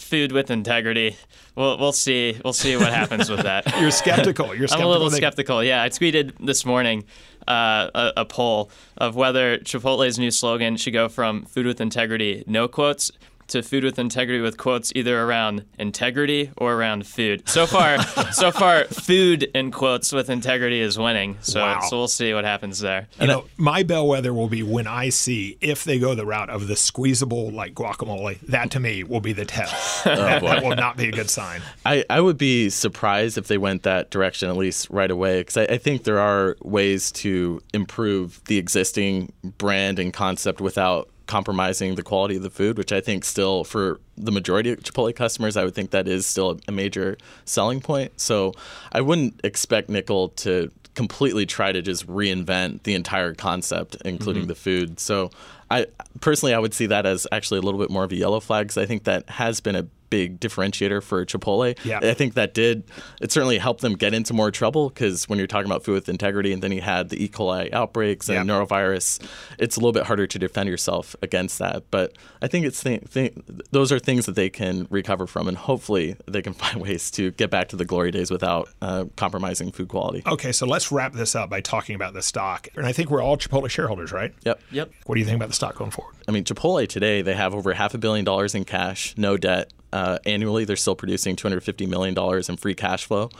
food 0.00 0.32
with 0.32 0.50
integrity. 0.50 1.16
We'll 1.54 1.78
we'll 1.78 1.92
see 1.92 2.40
we'll 2.44 2.52
see 2.52 2.76
what 2.76 2.92
happens 2.92 3.30
with 3.30 3.42
that. 3.42 3.66
You're 3.80 3.90
skeptical. 3.90 4.54
You're 4.54 4.68
skeptical. 4.68 4.80
I'm 4.80 4.86
a 4.86 4.90
little 4.90 5.10
skeptical. 5.10 5.62
Yeah, 5.62 5.82
I 5.82 5.88
tweeted 5.88 6.32
this 6.40 6.64
morning 6.64 7.04
uh, 7.46 7.90
a, 7.94 8.12
a, 8.18 8.24
poll 8.24 8.70
of 8.96 9.16
whether 9.16 9.58
Chipotle's 9.58 10.18
new 10.18 10.30
slogan 10.30 10.76
should 10.76 10.92
go 10.92 11.08
from 11.08 11.44
"Food 11.44 11.66
with 11.66 11.80
integrity, 11.80 12.44
no 12.46 12.68
quotes" 12.68 13.10
to 13.50 13.62
food 13.62 13.84
with 13.84 13.98
integrity 13.98 14.40
with 14.40 14.56
quotes 14.56 14.92
either 14.94 15.20
around 15.20 15.64
integrity 15.78 16.50
or 16.56 16.74
around 16.74 17.06
food. 17.06 17.48
So 17.48 17.66
far, 17.66 18.02
so 18.32 18.50
far, 18.50 18.84
food 18.84 19.44
in 19.54 19.70
quotes 19.70 20.12
with 20.12 20.30
integrity 20.30 20.80
is 20.80 20.98
winning. 20.98 21.36
So, 21.40 21.60
wow. 21.60 21.80
so 21.80 21.98
we'll 21.98 22.08
see 22.08 22.32
what 22.34 22.44
happens 22.44 22.80
there. 22.80 23.08
You 23.20 23.26
know, 23.26 23.44
my 23.56 23.82
bellwether 23.82 24.32
will 24.32 24.48
be 24.48 24.62
when 24.62 24.86
I 24.86 25.08
see 25.08 25.58
if 25.60 25.84
they 25.84 25.98
go 25.98 26.14
the 26.14 26.26
route 26.26 26.50
of 26.50 26.66
the 26.66 26.76
squeezable 26.76 27.50
like 27.50 27.74
guacamole. 27.74 28.40
That 28.40 28.70
to 28.72 28.80
me 28.80 29.04
will 29.04 29.20
be 29.20 29.32
the 29.32 29.44
tell. 29.44 29.68
oh, 29.70 30.16
that, 30.16 30.42
that, 30.42 30.62
will 30.62 30.76
not 30.76 30.96
be 30.96 31.08
a 31.08 31.12
good 31.12 31.30
sign. 31.30 31.60
I, 31.84 32.04
I 32.08 32.20
would 32.20 32.38
be 32.38 32.70
surprised 32.70 33.38
if 33.38 33.48
they 33.48 33.58
went 33.58 33.82
that 33.82 34.10
direction 34.10 34.48
at 34.48 34.56
least 34.56 34.88
right 34.90 35.10
away 35.10 35.40
because 35.40 35.56
I, 35.56 35.64
I 35.64 35.78
think 35.78 36.04
there 36.04 36.18
are 36.18 36.56
ways 36.62 37.12
to 37.12 37.60
improve 37.74 38.42
the 38.44 38.58
existing 38.58 39.32
brand 39.58 39.98
and 39.98 40.12
concept 40.12 40.60
without 40.60 41.08
compromising 41.30 41.94
the 41.94 42.02
quality 42.02 42.34
of 42.34 42.42
the 42.42 42.50
food, 42.50 42.76
which 42.76 42.92
I 42.92 43.00
think 43.00 43.24
still 43.24 43.62
for 43.62 44.00
the 44.18 44.32
majority 44.32 44.72
of 44.72 44.80
Chipotle 44.80 45.14
customers, 45.14 45.56
I 45.56 45.64
would 45.64 45.76
think 45.76 45.92
that 45.92 46.08
is 46.08 46.26
still 46.26 46.58
a 46.66 46.72
major 46.72 47.16
selling 47.44 47.80
point. 47.80 48.18
So 48.20 48.52
I 48.90 49.00
wouldn't 49.00 49.40
expect 49.44 49.88
Niccol 49.88 50.34
to 50.36 50.72
completely 50.96 51.46
try 51.46 51.70
to 51.70 51.80
just 51.82 52.04
reinvent 52.08 52.82
the 52.82 52.94
entire 52.94 53.32
concept, 53.32 53.96
including 54.04 54.42
mm-hmm. 54.42 54.48
the 54.48 54.54
food. 54.56 54.98
So 54.98 55.30
I 55.70 55.86
personally 56.20 56.52
I 56.52 56.58
would 56.58 56.74
see 56.74 56.86
that 56.86 57.06
as 57.06 57.28
actually 57.30 57.58
a 57.58 57.62
little 57.62 57.78
bit 57.78 57.90
more 57.90 58.02
of 58.02 58.10
a 58.10 58.16
yellow 58.16 58.40
flag 58.40 58.66
because 58.66 58.76
I 58.78 58.86
think 58.86 59.04
that 59.04 59.30
has 59.30 59.60
been 59.60 59.76
a 59.76 59.86
big 60.10 60.40
differentiator 60.40 61.02
for 61.02 61.24
Chipotle. 61.24 61.78
Yeah. 61.84 62.00
I 62.02 62.14
think 62.14 62.34
that 62.34 62.52
did 62.54 62.84
it 63.20 63.32
certainly 63.32 63.58
helped 63.58 63.80
them 63.80 63.94
get 63.94 64.12
into 64.14 64.34
more 64.34 64.50
trouble 64.50 64.88
because 64.88 65.28
when 65.28 65.38
you're 65.38 65.46
talking 65.46 65.70
about 65.70 65.84
food 65.84 65.94
with 65.94 66.08
integrity 66.08 66.52
and 66.52 66.62
then 66.62 66.72
you 66.72 66.80
had 66.80 67.08
the 67.08 67.22
E. 67.22 67.28
coli 67.28 67.72
outbreaks 67.72 68.28
and 68.28 68.48
yeah. 68.48 68.54
norovirus, 68.54 69.22
it's 69.58 69.76
a 69.76 69.80
little 69.80 69.92
bit 69.92 70.04
harder 70.04 70.26
to 70.26 70.38
defend 70.38 70.68
yourself 70.68 71.14
against 71.22 71.58
that. 71.58 71.84
But 71.90 72.14
I 72.42 72.48
think 72.48 72.66
it's 72.66 72.82
th- 72.82 73.10
th- 73.12 73.34
those 73.70 73.92
are 73.92 73.98
things 73.98 74.26
that 74.26 74.34
they 74.34 74.50
can 74.50 74.86
recover 74.90 75.26
from, 75.26 75.48
and 75.48 75.56
hopefully 75.56 76.16
they 76.26 76.42
can 76.42 76.52
find 76.60 76.80
ways 76.80 77.10
to 77.12 77.30
get 77.32 77.50
back 77.50 77.68
to 77.68 77.76
the 77.76 77.84
glory 77.84 78.10
days 78.10 78.30
without 78.30 78.68
uh, 78.82 79.04
compromising 79.16 79.72
food 79.72 79.88
quality. 79.88 80.22
Okay, 80.26 80.52
so 80.52 80.66
let's 80.66 80.90
wrap 80.90 81.12
this 81.12 81.34
up 81.34 81.50
by 81.50 81.60
talking 81.60 81.94
about 81.94 82.14
the 82.14 82.22
stock. 82.22 82.68
And 82.76 82.86
I 82.86 82.92
think 82.92 83.10
we're 83.10 83.22
all 83.22 83.36
Chipotle 83.36 83.70
shareholders, 83.70 84.12
right? 84.12 84.34
Yep. 84.44 84.60
Yep. 84.72 84.92
What 85.06 85.14
do 85.14 85.20
you 85.20 85.26
think 85.26 85.36
about 85.36 85.48
the 85.48 85.54
stock 85.54 85.76
going 85.76 85.90
forward? 85.90 86.16
I 86.26 86.32
mean, 86.32 86.44
Chipotle 86.44 86.86
today 86.88 87.22
they 87.22 87.34
have 87.34 87.54
over 87.54 87.72
half 87.74 87.94
a 87.94 87.98
billion 87.98 88.24
dollars 88.24 88.54
in 88.54 88.64
cash, 88.64 89.14
no 89.16 89.36
debt 89.36 89.72
uh, 89.92 90.18
annually. 90.26 90.64
They're 90.64 90.76
still 90.76 90.94
producing 90.94 91.36
$250 91.36 91.88
million 91.88 92.16
in 92.48 92.56
free 92.56 92.74
cash 92.74 93.04
flow. 93.04 93.30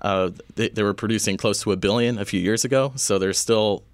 Uh, 0.00 0.30
they, 0.54 0.68
they, 0.68 0.82
were 0.82 0.94
producing 0.94 1.36
close 1.36 1.62
to 1.62 1.72
a 1.72 1.76
billion 1.76 2.18
a 2.18 2.24
few 2.24 2.40
years 2.40 2.64
ago, 2.64 2.92
so 2.96 3.18
they're 3.18 3.32
still 3.32 3.84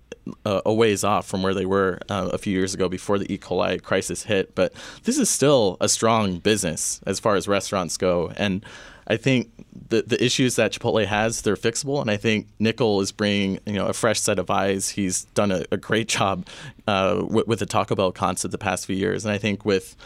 uh, 0.44 0.60
a 0.64 0.72
ways 0.72 1.04
off 1.04 1.26
from 1.26 1.42
where 1.42 1.54
they 1.54 1.66
were 1.66 1.98
uh, 2.08 2.30
a 2.32 2.38
few 2.38 2.52
years 2.52 2.74
ago 2.74 2.88
before 2.88 3.18
the 3.18 3.32
E. 3.32 3.38
coli 3.38 3.82
crisis 3.82 4.24
hit. 4.24 4.54
But 4.54 4.72
this 5.04 5.18
is 5.18 5.28
still 5.28 5.76
a 5.80 5.88
strong 5.88 6.38
business 6.38 7.00
as 7.06 7.20
far 7.20 7.34
as 7.34 7.48
restaurants 7.48 7.96
go. 7.96 8.32
And 8.36 8.64
I 9.06 9.16
think 9.16 9.50
the 9.88 10.02
the 10.02 10.22
issues 10.22 10.56
that 10.56 10.72
Chipotle 10.72 11.06
has, 11.06 11.42
they're 11.42 11.56
fixable, 11.56 12.00
and 12.00 12.10
I 12.10 12.16
think 12.16 12.48
Niccol 12.58 13.02
is 13.02 13.12
bringing 13.12 13.60
you 13.66 13.74
know 13.74 13.86
a 13.86 13.92
fresh 13.92 14.20
set 14.20 14.38
of 14.38 14.50
eyes. 14.50 14.90
He's 14.90 15.24
done 15.26 15.52
a, 15.52 15.64
a 15.70 15.76
great 15.76 16.08
job 16.08 16.46
uh, 16.86 17.22
with, 17.28 17.46
with 17.46 17.58
the 17.60 17.66
Taco 17.66 17.94
Bell 17.94 18.12
concept 18.12 18.52
the 18.52 18.58
past 18.58 18.86
few 18.86 18.96
years, 18.96 19.24
and 19.24 19.32
I 19.32 19.38
think 19.38 19.64
with 19.64 19.96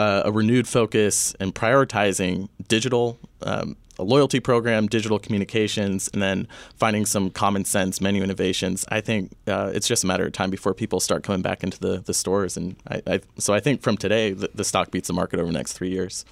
uh, 0.00 0.22
a 0.24 0.32
renewed 0.32 0.66
focus 0.66 1.34
and 1.40 1.54
prioritizing 1.54 2.48
digital, 2.68 3.18
um, 3.42 3.76
a 3.98 4.02
loyalty 4.02 4.40
program, 4.40 4.86
digital 4.86 5.18
communications, 5.18 6.08
and 6.14 6.22
then 6.22 6.48
finding 6.74 7.04
some 7.04 7.28
common 7.28 7.66
sense 7.66 8.00
menu 8.00 8.22
innovations. 8.22 8.86
I 8.88 9.02
think 9.02 9.32
uh, 9.46 9.72
it's 9.74 9.86
just 9.86 10.02
a 10.02 10.06
matter 10.06 10.24
of 10.24 10.32
time 10.32 10.48
before 10.48 10.72
people 10.72 11.00
start 11.00 11.22
coming 11.22 11.42
back 11.42 11.62
into 11.62 11.78
the, 11.78 11.98
the 11.98 12.14
stores. 12.14 12.56
And 12.56 12.76
I, 12.88 13.02
I, 13.06 13.20
so 13.36 13.52
I 13.52 13.60
think 13.60 13.82
from 13.82 13.98
today, 13.98 14.32
the, 14.32 14.48
the 14.54 14.64
stock 14.64 14.90
beats 14.90 15.08
the 15.08 15.12
market 15.12 15.38
over 15.38 15.48
the 15.52 15.58
next 15.58 15.74
three 15.74 15.90
years. 15.90 16.24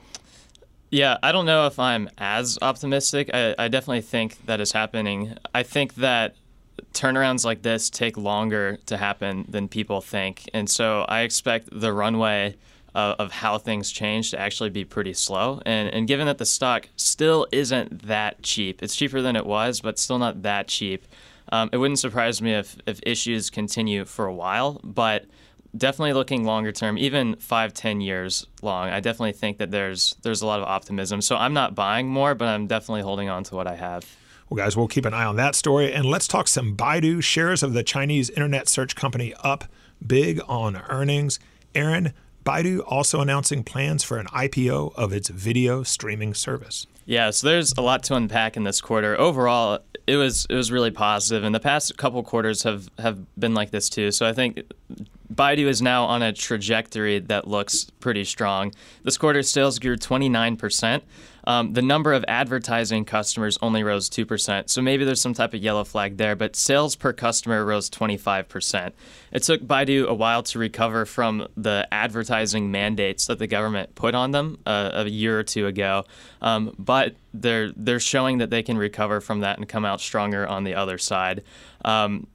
Yeah, 0.90 1.18
I 1.22 1.30
don't 1.32 1.44
know 1.44 1.66
if 1.66 1.78
I'm 1.78 2.08
as 2.16 2.58
optimistic. 2.62 3.28
I, 3.34 3.54
I 3.58 3.68
definitely 3.68 4.00
think 4.00 4.46
that 4.46 4.62
is 4.62 4.72
happening. 4.72 5.36
I 5.54 5.62
think 5.62 5.96
that 5.96 6.36
turnarounds 6.94 7.44
like 7.44 7.60
this 7.60 7.90
take 7.90 8.16
longer 8.16 8.78
to 8.86 8.96
happen 8.96 9.44
than 9.46 9.68
people 9.68 10.00
think. 10.00 10.48
And 10.54 10.70
so 10.70 11.04
I 11.06 11.20
expect 11.20 11.68
the 11.70 11.92
runway 11.92 12.56
of 12.94 13.30
how 13.30 13.58
things 13.58 13.90
change 13.90 14.30
to 14.30 14.40
actually 14.40 14.70
be 14.70 14.84
pretty 14.84 15.12
slow. 15.12 15.60
And, 15.64 15.88
and 15.88 16.08
given 16.08 16.26
that 16.26 16.38
the 16.38 16.46
stock 16.46 16.88
still 16.96 17.46
isn't 17.52 18.06
that 18.06 18.42
cheap, 18.42 18.82
it's 18.82 18.96
cheaper 18.96 19.22
than 19.22 19.36
it 19.36 19.46
was, 19.46 19.80
but 19.80 19.98
still 19.98 20.18
not 20.18 20.42
that 20.42 20.68
cheap. 20.68 21.06
Um, 21.50 21.70
it 21.72 21.78
wouldn't 21.78 21.98
surprise 21.98 22.42
me 22.42 22.54
if, 22.54 22.76
if 22.86 23.00
issues 23.04 23.50
continue 23.50 24.04
for 24.04 24.26
a 24.26 24.34
while, 24.34 24.80
but 24.84 25.26
definitely 25.76 26.12
looking 26.12 26.44
longer 26.44 26.72
term, 26.72 26.98
even 26.98 27.36
five, 27.36 27.72
ten 27.72 28.00
years 28.00 28.46
long. 28.62 28.88
I 28.88 29.00
definitely 29.00 29.32
think 29.32 29.58
that 29.58 29.70
there's 29.70 30.16
there's 30.22 30.42
a 30.42 30.46
lot 30.46 30.60
of 30.60 30.66
optimism. 30.66 31.20
So 31.22 31.36
I'm 31.36 31.54
not 31.54 31.74
buying 31.74 32.08
more, 32.08 32.34
but 32.34 32.48
I'm 32.48 32.66
definitely 32.66 33.02
holding 33.02 33.28
on 33.28 33.44
to 33.44 33.54
what 33.54 33.66
I 33.66 33.76
have. 33.76 34.04
Well, 34.48 34.56
guys, 34.56 34.76
we'll 34.76 34.88
keep 34.88 35.04
an 35.04 35.12
eye 35.12 35.24
on 35.24 35.36
that 35.36 35.54
story. 35.54 35.92
And 35.92 36.06
let's 36.06 36.26
talk 36.26 36.48
some 36.48 36.74
Baidu 36.74 37.22
shares 37.22 37.62
of 37.62 37.74
the 37.74 37.82
Chinese 37.82 38.30
internet 38.30 38.68
search 38.68 38.96
company 38.96 39.34
up 39.44 39.64
big 40.04 40.40
on 40.48 40.76
earnings. 40.88 41.38
Aaron, 41.74 42.14
Baidu 42.48 42.82
also 42.86 43.20
announcing 43.20 43.62
plans 43.62 44.02
for 44.02 44.16
an 44.16 44.24
IPO 44.28 44.94
of 44.94 45.12
its 45.12 45.28
video 45.28 45.82
streaming 45.82 46.32
service. 46.32 46.86
Yeah, 47.04 47.28
so 47.28 47.46
there's 47.46 47.74
a 47.76 47.82
lot 47.82 48.02
to 48.04 48.14
unpack 48.14 48.56
in 48.56 48.64
this 48.64 48.80
quarter. 48.80 49.20
Overall, 49.20 49.80
it 50.06 50.16
was 50.16 50.46
it 50.48 50.54
was 50.54 50.72
really 50.72 50.90
positive, 50.90 51.44
and 51.44 51.54
the 51.54 51.60
past 51.60 51.98
couple 51.98 52.22
quarters 52.22 52.62
have 52.62 52.88
have 52.98 53.18
been 53.38 53.52
like 53.52 53.70
this 53.70 53.90
too. 53.90 54.10
So 54.12 54.24
I 54.24 54.32
think 54.32 54.62
Baidu 55.32 55.66
is 55.66 55.82
now 55.82 56.04
on 56.04 56.22
a 56.22 56.32
trajectory 56.32 57.18
that 57.18 57.46
looks 57.46 57.84
pretty 58.00 58.24
strong. 58.24 58.72
This 59.02 59.18
quarter, 59.18 59.42
sales 59.42 59.78
grew 59.78 59.96
29%. 59.96 61.02
Um, 61.44 61.72
the 61.72 61.82
number 61.82 62.12
of 62.12 62.24
advertising 62.28 63.04
customers 63.04 63.58
only 63.62 63.82
rose 63.82 64.08
2%. 64.10 64.68
So 64.68 64.82
maybe 64.82 65.04
there's 65.04 65.20
some 65.20 65.34
type 65.34 65.54
of 65.54 65.62
yellow 65.62 65.84
flag 65.84 66.16
there, 66.16 66.36
but 66.36 66.56
sales 66.56 66.96
per 66.96 67.12
customer 67.12 67.64
rose 67.64 67.88
25%. 67.90 68.92
It 69.32 69.42
took 69.42 69.62
Baidu 69.62 70.06
a 70.06 70.14
while 70.14 70.42
to 70.44 70.58
recover 70.58 71.06
from 71.06 71.48
the 71.56 71.86
advertising 71.92 72.70
mandates 72.70 73.26
that 73.26 73.38
the 73.38 73.46
government 73.46 73.94
put 73.94 74.14
on 74.14 74.30
them 74.30 74.58
uh, 74.66 74.90
a 74.94 75.08
year 75.08 75.38
or 75.38 75.42
two 75.42 75.66
ago, 75.66 76.04
um, 76.42 76.74
but 76.78 77.14
they're, 77.34 77.72
they're 77.76 78.00
showing 78.00 78.38
that 78.38 78.50
they 78.50 78.62
can 78.62 78.78
recover 78.78 79.20
from 79.20 79.40
that 79.40 79.58
and 79.58 79.68
come 79.68 79.84
out 79.84 80.00
stronger 80.00 80.46
on 80.46 80.64
the 80.64 80.74
other 80.74 80.98
side. 80.98 81.42
Um, 81.84 82.26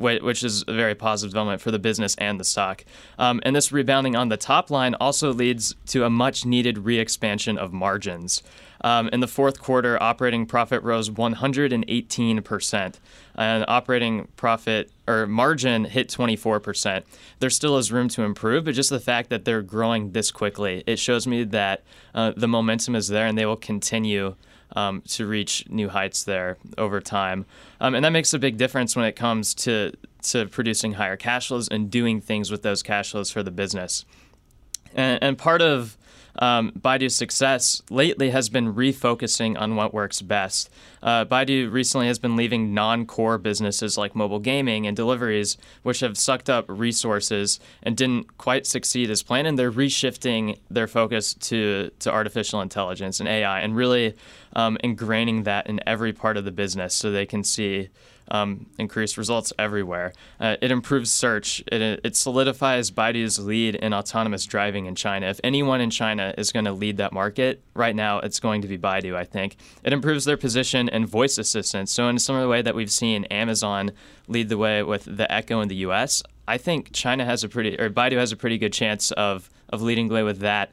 which 0.00 0.42
is 0.42 0.64
a 0.66 0.72
very 0.72 0.94
positive 0.94 1.30
development 1.30 1.60
for 1.60 1.70
the 1.70 1.78
business 1.78 2.14
and 2.16 2.40
the 2.40 2.44
stock. 2.44 2.84
Um, 3.18 3.40
and 3.44 3.54
this 3.54 3.70
rebounding 3.70 4.16
on 4.16 4.28
the 4.28 4.36
top 4.36 4.70
line 4.70 4.94
also 4.94 5.32
leads 5.32 5.74
to 5.88 6.04
a 6.04 6.10
much 6.10 6.44
needed 6.44 6.78
re 6.78 6.98
expansion 6.98 7.58
of 7.58 7.72
margins. 7.72 8.42
Um, 8.82 9.08
in 9.12 9.20
the 9.20 9.28
fourth 9.28 9.60
quarter, 9.60 10.02
operating 10.02 10.46
profit 10.46 10.82
rose 10.82 11.10
118%, 11.10 12.94
and 13.34 13.64
operating 13.68 14.28
profit 14.36 14.90
or 15.06 15.26
margin 15.26 15.84
hit 15.84 16.08
24%. 16.08 17.02
There 17.40 17.50
still 17.50 17.76
is 17.76 17.92
room 17.92 18.08
to 18.10 18.22
improve, 18.22 18.64
but 18.64 18.74
just 18.74 18.90
the 18.90 19.00
fact 19.00 19.28
that 19.30 19.44
they're 19.44 19.62
growing 19.62 20.12
this 20.12 20.30
quickly, 20.30 20.82
it 20.86 20.98
shows 20.98 21.26
me 21.26 21.44
that 21.44 21.82
uh, 22.14 22.32
the 22.36 22.48
momentum 22.48 22.94
is 22.94 23.08
there 23.08 23.26
and 23.26 23.36
they 23.36 23.46
will 23.46 23.56
continue 23.56 24.34
um, 24.76 25.02
to 25.08 25.26
reach 25.26 25.64
new 25.68 25.88
heights 25.88 26.24
there 26.24 26.56
over 26.78 27.00
time. 27.00 27.46
Um, 27.80 27.94
and 27.94 28.04
that 28.04 28.10
makes 28.10 28.32
a 28.34 28.38
big 28.38 28.56
difference 28.56 28.96
when 28.96 29.04
it 29.04 29.16
comes 29.16 29.54
to, 29.54 29.92
to 30.22 30.46
producing 30.46 30.94
higher 30.94 31.16
cash 31.16 31.48
flows 31.48 31.68
and 31.68 31.90
doing 31.90 32.20
things 32.20 32.50
with 32.50 32.62
those 32.62 32.82
cash 32.82 33.10
flows 33.10 33.30
for 33.30 33.42
the 33.42 33.50
business. 33.50 34.04
And, 34.94 35.22
and 35.22 35.38
part 35.38 35.62
of 35.62 35.96
um, 36.38 36.72
Baidu's 36.72 37.14
success 37.14 37.82
lately 37.90 38.30
has 38.30 38.48
been 38.48 38.74
refocusing 38.74 39.58
on 39.60 39.76
what 39.76 39.92
works 39.92 40.22
best. 40.22 40.70
Uh, 41.02 41.24
Baidu 41.24 41.70
recently 41.72 42.06
has 42.06 42.18
been 42.18 42.36
leaving 42.36 42.74
non 42.74 43.06
core 43.06 43.38
businesses 43.38 43.96
like 43.96 44.14
mobile 44.14 44.38
gaming 44.38 44.86
and 44.86 44.96
deliveries, 44.96 45.56
which 45.82 46.00
have 46.00 46.16
sucked 46.16 46.50
up 46.50 46.64
resources 46.68 47.58
and 47.82 47.96
didn't 47.96 48.38
quite 48.38 48.66
succeed 48.66 49.10
as 49.10 49.22
planned. 49.22 49.46
And 49.46 49.58
they're 49.58 49.72
reshifting 49.72 50.58
their 50.70 50.86
focus 50.86 51.34
to, 51.34 51.90
to 52.00 52.10
artificial 52.10 52.60
intelligence 52.60 53.20
and 53.20 53.28
AI 53.28 53.60
and 53.60 53.74
really 53.74 54.14
um, 54.54 54.76
ingraining 54.84 55.44
that 55.44 55.66
in 55.66 55.80
every 55.86 56.12
part 56.12 56.36
of 56.36 56.44
the 56.44 56.52
business 56.52 56.94
so 56.94 57.10
they 57.10 57.26
can 57.26 57.44
see 57.44 57.88
um, 58.30 58.66
increased 58.78 59.16
results 59.16 59.52
everywhere. 59.58 60.12
Uh, 60.38 60.56
it 60.60 60.70
improves 60.70 61.10
search. 61.10 61.62
It, 61.70 62.00
it 62.04 62.16
solidifies 62.16 62.90
Baidu's 62.90 63.38
lead 63.38 63.74
in 63.74 63.92
autonomous 63.92 64.44
driving 64.44 64.86
in 64.86 64.94
China. 64.94 65.26
If 65.26 65.40
anyone 65.42 65.80
in 65.80 65.90
China 65.90 66.34
is 66.38 66.52
going 66.52 66.64
to 66.64 66.72
lead 66.72 66.96
that 66.98 67.12
market, 67.12 67.62
right 67.74 67.94
now 67.94 68.18
it's 68.20 68.40
going 68.40 68.62
to 68.62 68.68
be 68.68 68.78
Baidu, 68.78 69.14
I 69.16 69.24
think. 69.24 69.56
It 69.82 69.92
improves 69.92 70.24
their 70.24 70.36
position 70.36 70.88
in 70.88 71.06
voice 71.06 71.38
assistance. 71.38 71.92
So, 71.92 72.08
in 72.08 72.16
a 72.16 72.20
similar 72.20 72.48
way 72.48 72.62
that 72.62 72.74
we've 72.74 72.90
seen 72.90 73.24
Amazon 73.26 73.92
lead 74.28 74.48
the 74.48 74.58
way 74.58 74.82
with 74.82 75.04
the 75.04 75.30
Echo 75.32 75.60
in 75.60 75.68
the 75.68 75.76
US, 75.76 76.22
I 76.46 76.58
think 76.58 76.92
China 76.92 77.24
has 77.24 77.44
a 77.44 77.48
pretty, 77.48 77.78
or 77.78 77.90
Baidu 77.90 78.16
has 78.16 78.32
a 78.32 78.36
pretty 78.36 78.58
good 78.58 78.72
chance 78.72 79.10
of, 79.12 79.50
of 79.68 79.82
leading 79.82 80.08
the 80.08 80.14
way 80.14 80.22
with 80.22 80.40
that. 80.40 80.72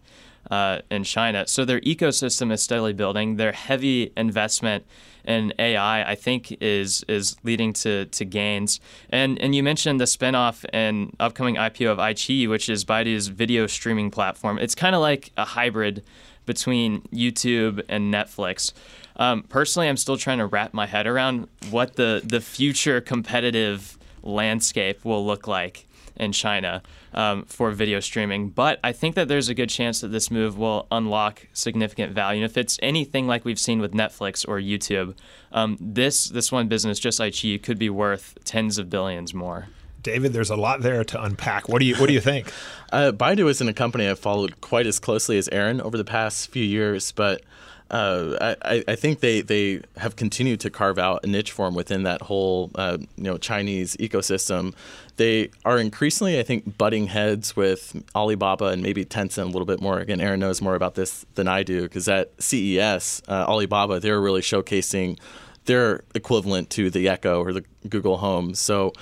Uh, 0.49 0.79
in 0.89 1.03
China. 1.03 1.45
So 1.45 1.65
their 1.65 1.81
ecosystem 1.81 2.53
is 2.53 2.63
steadily 2.63 2.93
building. 2.93 3.35
Their 3.35 3.51
heavy 3.51 4.13
investment 4.15 4.85
in 5.25 5.53
AI, 5.59 6.09
I 6.09 6.15
think, 6.15 6.55
is 6.61 7.03
is 7.09 7.35
leading 7.43 7.73
to, 7.73 8.05
to 8.05 8.23
gains. 8.23 8.79
And 9.09 9.37
and 9.39 9.53
you 9.53 9.61
mentioned 9.61 9.99
the 9.99 10.05
spinoff 10.05 10.63
and 10.71 11.13
upcoming 11.19 11.55
IPO 11.55 11.91
of 11.91 11.97
iQIYI, 11.97 12.47
which 12.47 12.69
is 12.69 12.85
Baidu's 12.85 13.27
video 13.27 13.67
streaming 13.67 14.09
platform. 14.09 14.57
It's 14.57 14.73
kind 14.73 14.95
of 14.95 15.01
like 15.01 15.31
a 15.35 15.43
hybrid 15.43 16.03
between 16.45 17.01
YouTube 17.13 17.83
and 17.89 18.13
Netflix. 18.13 18.71
Um, 19.17 19.43
personally, 19.43 19.89
I'm 19.89 19.97
still 19.97 20.17
trying 20.17 20.37
to 20.37 20.45
wrap 20.45 20.73
my 20.73 20.85
head 20.85 21.07
around 21.07 21.49
what 21.69 21.97
the 21.97 22.21
the 22.23 22.39
future 22.39 23.01
competitive 23.01 23.97
landscape 24.23 25.03
will 25.03 25.25
look 25.25 25.47
like 25.47 25.86
in 26.19 26.31
China 26.31 26.81
um, 27.13 27.45
for 27.45 27.71
video 27.71 27.99
streaming. 27.99 28.49
But 28.49 28.79
I 28.83 28.91
think 28.91 29.15
that 29.15 29.27
there's 29.27 29.49
a 29.49 29.53
good 29.53 29.69
chance 29.69 30.01
that 30.01 30.09
this 30.09 30.29
move 30.29 30.57
will 30.57 30.87
unlock 30.91 31.47
significant 31.53 32.13
value. 32.13 32.43
And 32.43 32.51
if 32.51 32.57
it's 32.57 32.77
anything 32.81 33.27
like 33.27 33.45
we've 33.45 33.59
seen 33.59 33.79
with 33.79 33.93
Netflix 33.93 34.47
or 34.47 34.59
YouTube, 34.59 35.15
um, 35.51 35.77
this 35.79 36.29
this 36.29 36.51
one 36.51 36.67
business, 36.67 36.99
just 36.99 37.19
iQIYI, 37.19 37.61
could 37.61 37.79
be 37.79 37.89
worth 37.89 38.37
tens 38.43 38.77
of 38.77 38.89
billions 38.89 39.33
more. 39.33 39.67
David, 40.03 40.31
there's 40.31 40.49
a 40.49 40.55
lot 40.55 40.81
there 40.81 41.03
to 41.03 41.21
unpack. 41.21 41.67
What 41.67 41.79
do 41.79 41.85
you 41.85 41.95
What 41.95 42.07
do 42.07 42.13
you 42.13 42.21
think? 42.21 42.51
uh, 42.91 43.11
Baidu 43.11 43.49
isn't 43.49 43.67
a 43.67 43.73
company 43.73 44.07
I've 44.07 44.19
followed 44.19 44.61
quite 44.61 44.87
as 44.87 44.99
closely 44.99 45.37
as 45.37 45.49
Aaron 45.49 45.81
over 45.81 45.97
the 45.97 46.05
past 46.05 46.49
few 46.49 46.63
years, 46.63 47.11
but 47.11 47.41
uh, 47.89 48.55
I, 48.63 48.83
I, 48.85 48.95
think 48.95 49.21
they, 49.21 49.39
they 49.39 49.81
have 49.95 50.17
continued 50.17 50.59
to 50.61 50.69
carve 50.69 50.99
out 50.99 51.23
a 51.23 51.27
niche 51.27 51.53
form 51.53 51.73
within 51.73 52.03
that 52.03 52.21
whole 52.21 52.69
uh, 52.75 52.97
you 53.15 53.23
know 53.23 53.37
Chinese 53.37 53.95
ecosystem. 53.97 54.73
They 55.17 55.49
are 55.65 55.79
increasingly, 55.79 56.39
I 56.39 56.43
think, 56.43 56.77
butting 56.77 57.07
heads 57.07 57.55
with 57.55 58.01
Alibaba 58.15 58.65
and 58.65 58.81
maybe 58.81 59.03
Tencent 59.03 59.43
a 59.43 59.45
little 59.45 59.65
bit 59.65 59.81
more. 59.81 59.99
Again, 59.99 60.21
Aaron 60.21 60.39
knows 60.39 60.61
more 60.61 60.75
about 60.75 60.95
this 60.95 61.25
than 61.35 61.47
I 61.47 61.63
do 61.63 61.81
because 61.83 62.07
at 62.07 62.31
CES, 62.41 63.23
uh, 63.27 63.45
Alibaba 63.47 63.99
they're 63.99 64.21
really 64.21 64.41
showcasing 64.41 65.19
their 65.65 66.03
equivalent 66.15 66.69
to 66.71 66.89
the 66.89 67.09
Echo 67.09 67.41
or 67.41 67.51
the 67.51 67.63
Google 67.89 68.17
Home. 68.17 68.53
So, 68.53 68.93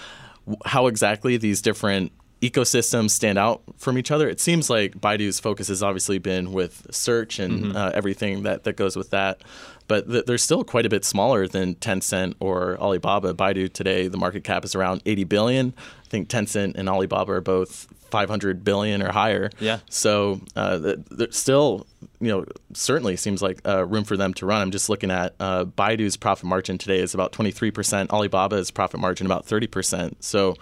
how 0.66 0.88
exactly 0.88 1.38
these 1.38 1.62
different 1.62 2.12
ecosystems 2.50 3.12
stand 3.12 3.38
out 3.38 3.62
from 3.78 3.98
each 3.98 4.12
other. 4.12 4.28
It 4.30 4.40
seems 4.40 4.70
like 4.70 5.00
Baidu's 5.00 5.40
focus 5.40 5.68
has 5.70 5.82
obviously 5.82 6.18
been 6.18 6.52
with 6.52 6.88
search 6.92 7.40
and 7.40 7.66
mm-hmm. 7.66 7.78
uh, 7.78 7.92
everything 7.94 8.44
that, 8.44 8.64
that 8.64 8.76
goes 8.76 8.96
with 8.96 9.10
that. 9.12 9.42
But 9.88 10.10
th- 10.10 10.26
they're 10.26 10.38
still 10.38 10.64
quite 10.64 10.86
a 10.86 10.90
bit 10.90 11.06
smaller 11.06 11.48
than 11.48 11.76
Tencent 11.76 12.36
or 12.40 12.78
Alibaba. 12.80 13.34
Baidu 13.34 13.72
today, 13.72 14.08
the 14.08 14.18
market 14.18 14.44
cap 14.44 14.66
is 14.66 14.76
around 14.76 15.02
80 15.06 15.24
billion. 15.26 15.74
I 15.78 16.10
think 16.10 16.30
Tencent 16.30 16.76
and 16.76 16.90
Alibaba 16.90 17.34
are 17.34 17.42
both 17.42 17.88
500 18.10 18.64
billion 18.64 19.02
or 19.02 19.12
higher. 19.12 19.50
Yeah. 19.60 19.80
So 19.90 20.42
uh, 20.56 20.96
there's 21.12 21.38
still, 21.38 21.86
you 22.20 22.30
know, 22.30 22.46
certainly 22.74 23.16
seems 23.16 23.42
like 23.42 23.60
uh, 23.68 23.86
room 23.86 24.04
for 24.04 24.18
them 24.18 24.34
to 24.36 24.46
run. 24.46 24.62
I'm 24.62 24.72
just 24.72 24.90
looking 24.90 25.12
at 25.12 25.36
uh, 25.40 25.66
Baidu's 25.66 26.18
profit 26.18 26.46
margin 26.46 26.78
today 26.78 27.00
is 27.00 27.14
about 27.14 27.34
23%. 27.34 28.12
Alibaba's 28.12 28.72
profit 28.72 29.00
margin 29.00 29.26
about 29.26 29.46
30%. 29.46 30.16
So 30.20 30.56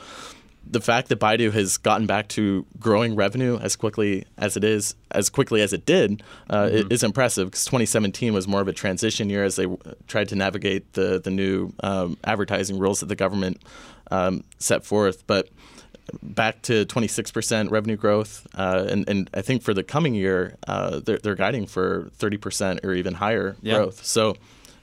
the 0.66 0.82
fact 0.82 1.10
that 1.10 1.20
Baidu 1.20 1.52
has 1.52 1.78
gotten 1.78 2.08
back 2.08 2.28
to 2.30 2.66
growing 2.80 3.16
revenue 3.16 3.60
as 3.60 3.76
quickly 3.76 4.26
as 4.38 4.58
it 4.58 4.64
is, 4.64 4.96
as 5.12 5.30
quickly 5.30 5.62
as 5.62 5.74
it 5.74 5.86
did, 5.86 6.24
uh, 6.50 6.64
mm-hmm. 6.66 6.92
is 6.92 7.04
impressive. 7.04 7.48
Because 7.48 7.66
2017 7.66 8.34
was 8.34 8.48
more 8.48 8.62
of 8.62 8.68
a 8.68 8.74
transition 8.74 9.30
year 9.30 9.44
as 9.44 9.56
they 9.56 9.68
tried 10.08 10.30
to 10.30 10.36
navigate 10.36 10.94
the 10.94 11.20
the 11.20 11.32
new 11.32 11.74
um, 11.82 12.18
advertising 12.24 12.80
rules 12.80 13.02
that 13.02 13.08
the 13.08 13.16
government 13.16 13.62
um, 14.12 14.44
set 14.58 14.86
forth. 14.86 15.26
But 15.28 15.50
back 16.22 16.62
to 16.64 16.86
26% 16.86 17.72
revenue 17.72 17.96
growth, 17.96 18.48
uh, 18.56 18.86
and 18.90 19.08
and 19.08 19.30
I 19.34 19.42
think 19.42 19.64
for 19.64 19.74
the 19.74 19.84
coming 19.84 20.16
year, 20.16 20.56
uh, 20.68 21.00
they're 21.00 21.18
they're 21.18 21.36
guiding 21.36 21.68
for 21.68 22.12
30% 22.18 22.84
or 22.84 22.94
even 22.94 23.16
higher 23.16 23.58
yeah. 23.62 23.76
growth. 23.76 24.04
So 24.04 24.36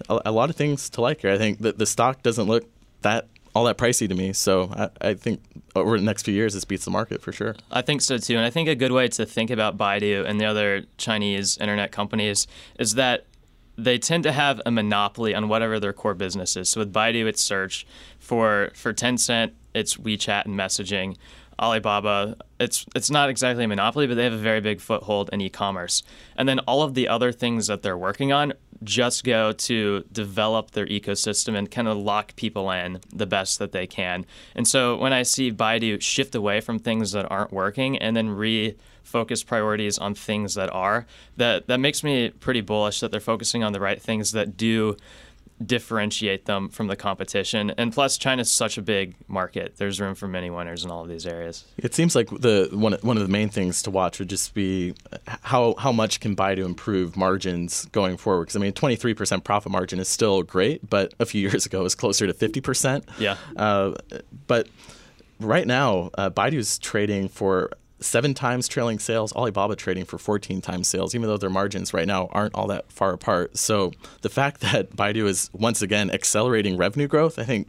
a, 0.08 0.20
a, 0.26 0.32
lot 0.32 0.50
of 0.50 0.56
things 0.56 0.90
to 0.90 1.00
like 1.00 1.22
here. 1.22 1.30
I 1.30 1.38
think 1.38 1.60
that 1.60 1.78
the 1.78 1.87
stock 1.87 2.22
doesn't 2.22 2.46
look 2.46 2.64
that 3.02 3.28
all 3.54 3.64
that 3.64 3.78
pricey 3.78 4.09
to 4.09 4.14
me. 4.14 4.33
So 4.33 4.71
I, 4.75 5.09
I, 5.09 5.14
think 5.14 5.42
over 5.75 5.99
the 5.99 6.04
next 6.04 6.23
few 6.23 6.35
years, 6.35 6.54
this 6.54 6.64
beats 6.64 6.85
the 6.85 6.90
market 6.90 7.21
for 7.21 7.33
sure. 7.33 7.57
I 7.71 7.83
think 7.83 8.00
so 8.00 8.19
too. 8.19 8.37
And 8.37 8.45
I 8.45 8.50
think 8.50 8.69
a 8.69 8.75
good 8.75 8.92
way 8.92 9.09
to 9.09 9.26
think 9.26 9.50
about 9.50 9.76
Baidu 9.76 10.25
and 10.25 10.40
the 10.40 10.45
other 10.45 10.85
Chinese 10.99 11.59
internet 11.59 11.90
companies 11.90 12.47
is 12.78 12.95
that 12.95 13.26
they 13.76 13.99
tend 13.99 14.23
to 14.25 14.33
have 14.33 14.61
a 14.66 14.71
monopoly 14.71 15.35
on 15.35 15.49
whatever 15.49 15.80
their 15.80 15.92
core 15.92 16.14
business 16.14 16.57
is. 16.57 16.69
So 16.69 16.80
with 16.80 16.92
Baidu, 16.92 17.26
it's 17.26 17.42
search. 17.42 17.87
For 18.19 18.71
for 18.75 18.92
Tencent, 18.92 19.52
it's 19.75 19.97
WeChat 19.97 20.45
and 20.45 20.59
messaging. 20.59 21.16
Alibaba, 21.59 22.37
it's 22.59 22.87
it's 22.95 23.11
not 23.11 23.28
exactly 23.28 23.64
a 23.64 23.69
monopoly, 23.69 24.07
but 24.07 24.16
they 24.16 24.25
have 24.25 24.33
a 24.33 24.38
very 24.38 24.61
big 24.61 24.80
foothold 24.80 25.28
in 25.33 25.40
e-commerce. 25.40 26.02
And 26.37 26.49
then 26.49 26.59
all 26.61 26.83
of 26.83 26.95
the 26.95 27.09
other 27.09 27.33
things 27.33 27.66
that 27.66 27.83
they're 27.83 27.99
working 27.99 28.33
on, 28.33 28.54
just 28.82 29.25
go 29.25 29.52
to 29.52 30.04
develop 30.12 30.70
their 30.70 30.87
ecosystem 30.87 31.54
and 31.56 31.70
kind 31.70 31.88
of 31.88 31.99
lock 31.99 32.34
people 32.37 32.70
in 32.70 33.00
the 33.12 33.26
best 33.26 33.58
that 33.58 33.72
they 33.72 33.87
can. 33.87 34.25
And 34.54 34.66
so 34.66 34.96
when 34.96 35.12
I 35.12 35.22
see 35.22 35.52
Baidu 35.52 36.00
shift 36.00 36.34
away 36.34 36.60
from 36.60 36.78
things 36.78 37.12
that 37.12 37.30
aren't 37.30 37.52
working 37.52 37.99
and 37.99 38.16
then 38.16 38.28
refocus 38.28 39.44
priorities 39.44 39.99
on 39.99 40.14
things 40.14 40.54
that 40.54 40.72
are, 40.72 41.06
that 41.37 41.66
that 41.66 41.80
makes 41.80 42.02
me 42.02 42.30
pretty 42.30 42.62
bullish 42.62 43.00
that 43.00 43.10
they're 43.10 43.20
focusing 43.20 43.62
on 43.62 43.72
the 43.72 43.80
right 43.80 44.00
things 44.00 44.32
that 44.32 44.56
do 44.56 44.96
differentiate 45.64 46.46
them 46.46 46.68
from 46.68 46.86
the 46.86 46.96
competition. 46.96 47.70
And 47.76 47.92
plus, 47.92 48.16
China's 48.16 48.50
such 48.50 48.78
a 48.78 48.82
big 48.82 49.14
market. 49.28 49.74
There's 49.76 50.00
room 50.00 50.14
for 50.14 50.26
many 50.26 50.50
winners 50.50 50.84
in 50.84 50.90
all 50.90 51.02
of 51.02 51.08
these 51.08 51.26
areas. 51.26 51.64
It 51.76 51.94
seems 51.94 52.14
like 52.16 52.28
the 52.30 52.68
one 52.72 52.94
one 53.02 53.16
of 53.16 53.22
the 53.22 53.28
main 53.28 53.48
things 53.48 53.82
to 53.82 53.90
watch 53.90 54.18
would 54.18 54.30
just 54.30 54.54
be 54.54 54.94
how 55.42 55.74
how 55.78 55.92
much 55.92 56.20
can 56.20 56.34
Baidu 56.34 56.64
improve 56.64 57.16
margins 57.16 57.86
going 57.86 58.16
forward. 58.16 58.44
Because 58.44 58.56
I 58.56 58.60
mean, 58.60 58.72
23% 58.72 59.44
profit 59.44 59.70
margin 59.72 59.98
is 59.98 60.08
still 60.08 60.42
great, 60.42 60.88
but 60.88 61.14
a 61.20 61.26
few 61.26 61.40
years 61.48 61.66
ago 61.66 61.80
it 61.80 61.84
was 61.84 61.94
closer 61.94 62.26
to 62.26 62.32
50%. 62.32 63.04
Yeah. 63.18 63.36
Uh, 63.56 63.94
but 64.46 64.68
right 65.40 65.66
now, 65.66 66.10
uh, 66.14 66.30
Baidu 66.30 66.54
is 66.54 66.78
trading 66.78 67.28
for 67.28 67.70
seven 68.00 68.35
times 68.35 68.66
trailing 68.69 68.99
sales, 68.99 69.33
Alibaba 69.33 69.76
trading 69.76 70.04
for 70.04 70.19
14 70.19 70.61
times 70.61 70.88
sales, 70.88 71.14
even 71.14 71.28
though 71.28 71.37
their 71.37 71.50
margins 71.50 71.92
right 71.92 72.07
now 72.07 72.28
aren't 72.33 72.54
all 72.54 72.66
that 72.69 72.90
far 72.90 73.12
apart. 73.12 73.57
So 73.57 73.92
the 74.23 74.28
fact 74.28 74.61
that 74.73 74.97
Baidu 74.97 75.26
is 75.26 75.50
once 75.52 75.83
again 75.83 76.11
accelerating 76.11 76.76
revenue 76.76 77.07
growth, 77.07 77.38
I 77.38 77.45
think 77.45 77.69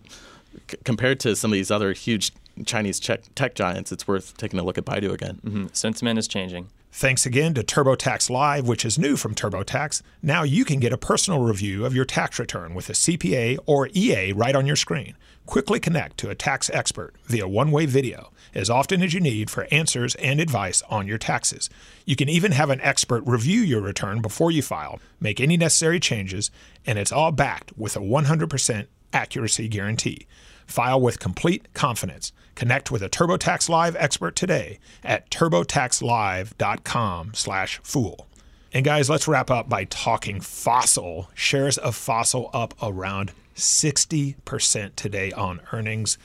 c- 0.70 0.78
compared 0.84 1.20
to 1.22 1.36
some 1.36 1.52
of 1.52 1.54
these 1.54 1.72
other 1.72 1.94
huge 1.94 2.32
Chinese 2.66 3.00
tech 3.00 3.56
giants, 3.56 3.92
it's 3.92 4.08
worth 4.08 4.38
taking 4.38 4.60
a 4.60 4.64
look 4.64 4.78
at 4.78 4.86
Baidu 4.86 5.12
again. 5.12 5.40
Mm-hmm. 5.46 5.66
Sentiment 5.74 6.20
is 6.20 6.28
changing. 6.28 6.68
Thanks 6.94 7.26
again 7.26 7.54
to 7.54 7.64
TurboTax 7.64 8.30
Live, 8.30 8.68
which 8.68 8.84
is 8.84 9.00
new 9.00 9.16
from 9.16 9.34
TurboTax. 9.34 10.02
Now 10.22 10.44
you 10.44 10.66
can 10.66 10.82
get 10.82 10.92
a 10.92 10.98
personal 10.98 11.40
review 11.40 11.86
of 11.86 11.96
your 11.96 12.04
tax 12.04 12.38
return 12.38 12.74
with 12.74 12.90
a 12.90 12.94
CPA 12.94 13.60
or 13.66 13.88
EA 13.94 14.34
right 14.34 14.54
on 14.54 14.66
your 14.68 14.76
screen. 14.76 15.16
Quickly 15.46 15.80
connect 15.80 16.18
to 16.18 16.30
a 16.30 16.36
tax 16.36 16.70
expert 16.72 17.16
via 17.24 17.48
one 17.48 17.72
way 17.72 17.86
video 17.86 18.34
as 18.54 18.70
often 18.70 19.02
as 19.02 19.14
you 19.14 19.22
need 19.22 19.50
for 19.50 19.70
answers 19.72 20.16
and 20.16 20.42
advice 20.42 20.84
on 20.90 21.08
your 21.08 21.18
taxes. 21.18 21.70
You 22.06 22.18
can 22.18 22.28
even 22.28 22.52
have 22.52 22.70
an 22.70 22.82
expert 22.82 23.24
review 23.26 23.62
your 23.62 23.82
return 23.82 24.22
before 24.22 24.52
you 24.52 24.62
file, 24.62 25.00
make 25.22 25.40
any 25.40 25.56
necessary 25.56 26.00
changes, 26.02 26.52
and 26.86 27.00
it's 27.00 27.12
all 27.14 27.32
backed 27.32 27.72
with 27.78 27.96
a 27.96 28.02
100% 28.02 28.88
accuracy 29.14 29.70
guarantee. 29.70 30.28
File 30.72 31.00
with 31.00 31.20
complete 31.20 31.72
confidence. 31.74 32.32
Connect 32.56 32.90
with 32.92 33.04
a 33.04 33.10
TurboTax 33.10 33.70
Live 33.70 33.96
expert 33.98 34.36
today 34.36 34.80
at 35.04 35.30
turbotaxlive.com/fool. 35.30 38.28
And 38.74 38.86
guys, 38.86 39.10
let's 39.10 39.28
wrap 39.28 39.52
up 39.52 39.68
by 39.68 39.84
talking 39.86 40.40
Fossil. 40.40 41.30
Shares 41.34 41.78
of 41.78 41.96
Fossil 41.96 42.50
up 42.54 42.74
around 42.82 43.34
60% 43.56 44.96
today 44.96 45.32
on 45.34 45.60
earnings. 45.74 46.18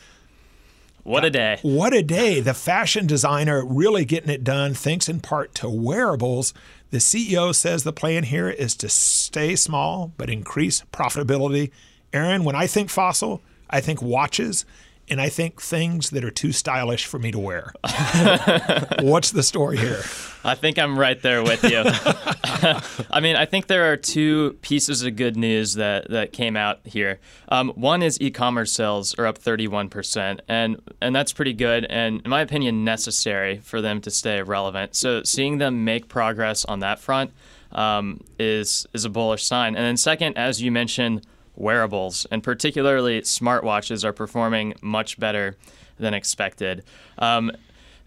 What 1.03 1.25
a 1.25 1.31
day. 1.31 1.59
What 1.63 1.95
a 1.95 2.03
day. 2.03 2.41
The 2.41 2.55
fashion 2.55 3.07
designer 3.07 3.65
really 3.65 4.05
getting 4.05 4.31
it 4.31 4.43
done 4.43 4.75
thanks 4.75 5.09
in 5.09 5.21
part 5.21 5.55
to 5.57 5.69
wearables. 5.69 6.53
The 6.91 6.99
CEO 6.99 7.55
says 7.55 7.85
the 7.85 7.93
plan 7.93 8.25
here 8.25 8.49
is 8.49 8.75
to 8.77 8.89
stay 8.89 9.55
small 9.55 10.13
but 10.17 10.31
increase 10.31 10.83
profitability. 10.93 11.71
Aaron, 12.13 12.45
when 12.45 12.57
I 12.57 12.67
think 12.67 12.91
fossil, 12.91 13.41
I 13.71 13.81
think 13.81 14.03
watches 14.03 14.65
and 15.09 15.21
I 15.21 15.29
think 15.29 15.61
things 15.61 16.11
that 16.11 16.25
are 16.25 16.31
too 16.31 16.53
stylish 16.53 17.07
for 17.07 17.19
me 17.19 17.31
to 17.31 17.39
wear. 17.39 17.73
What's 19.01 19.31
the 19.31 19.43
story 19.43 19.77
here? 19.77 20.03
I 20.43 20.55
think 20.55 20.79
I'm 20.79 20.99
right 20.99 21.21
there 21.23 21.43
with 21.43 21.63
you. 21.63 21.83
I 23.11 23.21
mean, 23.21 23.37
I 23.37 23.47
think 23.47 23.69
there 23.69 23.93
are 23.93 23.97
two 23.97 24.59
pieces 24.63 25.03
of 25.03 25.15
good 25.17 25.37
news 25.37 25.75
that, 25.75 26.11
that 26.11 26.33
came 26.33 26.57
out 26.57 26.81
here. 26.85 27.21
Um, 27.49 27.71
one 27.71 28.03
is 28.03 28.21
e-commerce 28.21 28.73
sales 28.73 29.15
are 29.15 29.27
up 29.27 29.39
31%, 29.39 30.41
and 30.49 30.81
and 31.01 31.15
that's 31.15 31.33
pretty 31.33 31.53
good, 31.53 31.87
and 31.89 32.21
in 32.23 32.31
my 32.31 32.41
opinion, 32.41 32.85
necessary 32.85 33.59
for 33.59 33.81
them 33.81 34.01
to 34.03 34.11
stay 34.11 34.43
relevant. 34.43 34.97
So 34.97 35.23
seeing 35.23 35.59
them 35.59 35.85
make 35.85 36.09
progress 36.09 36.65
on 36.65 36.81
that 36.81 36.99
front 36.99 37.33
um, 37.73 38.21
is 38.39 38.87
is 38.93 39.05
a 39.05 39.11
bullish 39.11 39.45
sign. 39.45 39.77
And 39.77 39.85
then 39.85 39.97
second, 39.97 40.37
as 40.37 40.63
you 40.63 40.73
mentioned 40.73 41.27
wearables, 41.57 42.27
and 42.31 42.43
particularly 42.43 43.21
smartwatches, 43.23 44.05
are 44.05 44.13
performing 44.13 44.75
much 44.81 45.19
better 45.19 45.57
than 45.99 46.15
expected. 46.15 46.85
Um, 47.19 47.53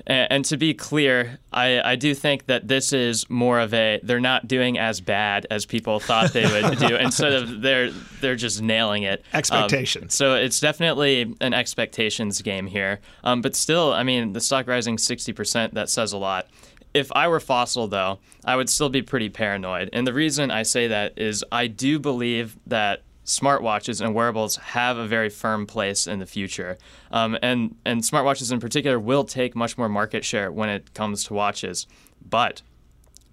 and, 0.07 0.31
and, 0.31 0.45
to 0.45 0.57
be 0.57 0.73
clear, 0.73 1.39
I, 1.51 1.81
I 1.81 1.95
do 1.95 2.15
think 2.15 2.45
that 2.45 2.67
this 2.67 2.93
is 2.93 3.29
more 3.29 3.59
of 3.59 3.73
a 3.73 3.99
they're 4.01 4.19
not 4.19 4.47
doing 4.47 4.77
as 4.77 5.01
bad 5.01 5.45
as 5.51 5.65
people 5.65 5.99
thought 5.99 6.31
they 6.31 6.45
would 6.45 6.79
do. 6.79 6.95
Instead 6.99 7.33
of 7.33 7.61
they're 7.61 7.91
they're 8.21 8.35
just 8.35 8.61
nailing 8.61 9.03
it. 9.03 9.23
Expectations. 9.33 10.03
Um, 10.03 10.09
so 10.09 10.35
it's 10.35 10.59
definitely 10.59 11.35
an 11.41 11.53
expectations 11.53 12.41
game 12.41 12.67
here. 12.67 12.99
Um, 13.23 13.41
but 13.41 13.55
still, 13.55 13.93
I 13.93 14.03
mean, 14.03 14.33
the 14.33 14.41
stock 14.41 14.67
rising 14.67 14.97
sixty 14.97 15.33
percent 15.33 15.73
that 15.73 15.89
says 15.89 16.13
a 16.13 16.17
lot 16.17 16.47
if 16.93 17.11
I 17.11 17.27
were 17.27 17.39
fossil, 17.39 17.87
though, 17.87 18.19
I 18.43 18.55
would 18.55 18.69
still 18.69 18.89
be 18.89 19.01
pretty 19.01 19.29
paranoid. 19.29 19.89
And 19.93 20.07
the 20.07 20.13
reason 20.13 20.51
I 20.51 20.63
say 20.63 20.87
that 20.87 21.17
is 21.17 21.45
I 21.51 21.67
do 21.67 21.99
believe 21.99 22.57
that 22.67 23.03
smartwatches 23.29 24.01
and 24.01 24.15
wearables 24.15 24.55
have 24.57 24.97
a 24.97 25.07
very 25.07 25.29
firm 25.29 25.67
place 25.67 26.07
in 26.07 26.19
the 26.19 26.25
future. 26.25 26.77
Um, 27.11 27.37
and, 27.41 27.75
and 27.85 28.01
smartwatches 28.01 28.51
in 28.51 28.59
particular 28.59 28.99
will 28.99 29.23
take 29.23 29.55
much 29.55 29.77
more 29.77 29.87
market 29.87 30.25
share 30.25 30.51
when 30.51 30.69
it 30.69 30.93
comes 30.93 31.23
to 31.25 31.33
watches. 31.33 31.85
But 32.27 32.63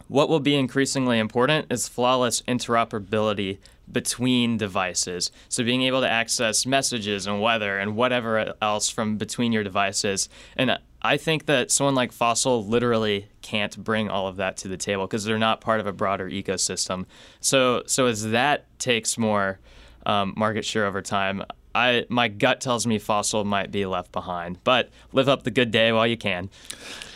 what 0.09 0.29
will 0.29 0.41
be 0.41 0.55
increasingly 0.55 1.19
important 1.19 1.73
is 1.73 1.89
flawless 1.89 2.43
interoperability 2.43 3.59
between 3.91 4.59
devices. 4.59 5.31
So 5.49 5.65
being 5.65 5.83
able 5.83 6.01
to 6.01 6.09
access 6.09 6.67
messages 6.67 7.27
and 7.27 7.41
weather 7.41 7.79
and 7.79 7.97
whatever 7.97 8.55
else 8.61 8.89
from 8.89 9.17
between 9.17 9.53
your 9.53 9.65
devices. 9.65 10.29
And 10.57 10.79
I 11.03 11.17
think 11.17 11.47
that 11.47 11.71
someone 11.71 11.95
like 11.95 12.13
Fossil 12.13 12.67
literally 12.67 13.29
can't 13.43 13.77
bring 13.83 14.11
all 14.11 14.27
of 14.27 14.37
that 14.37 14.57
to 14.59 14.69
the 14.69 14.77
table 14.77 15.07
because 15.07 15.25
they're 15.25 15.39
not 15.39 15.61
part 15.61 15.81
of 15.81 15.87
a 15.87 15.93
broader 15.93 16.29
ecosystem. 16.29 17.07
So 17.41 17.85
so 17.87 18.07
as 18.07 18.31
that 18.31 18.67
takes 18.79 19.17
more 19.17 19.61
um, 20.07 20.33
market 20.37 20.65
share 20.65 20.87
over 20.87 21.03
time. 21.03 21.43
I 21.75 22.07
my 22.09 22.29
gut 22.29 22.63
tells 22.63 22.87
me 22.87 22.99
Fossil 22.99 23.45
might 23.45 23.71
be 23.71 23.85
left 23.85 24.11
behind, 24.11 24.65
but 24.65 24.89
live 25.13 25.29
up 25.29 25.43
the 25.43 25.51
good 25.51 25.71
day 25.71 25.93
while 25.93 26.07
you 26.07 26.17
can. 26.17 26.49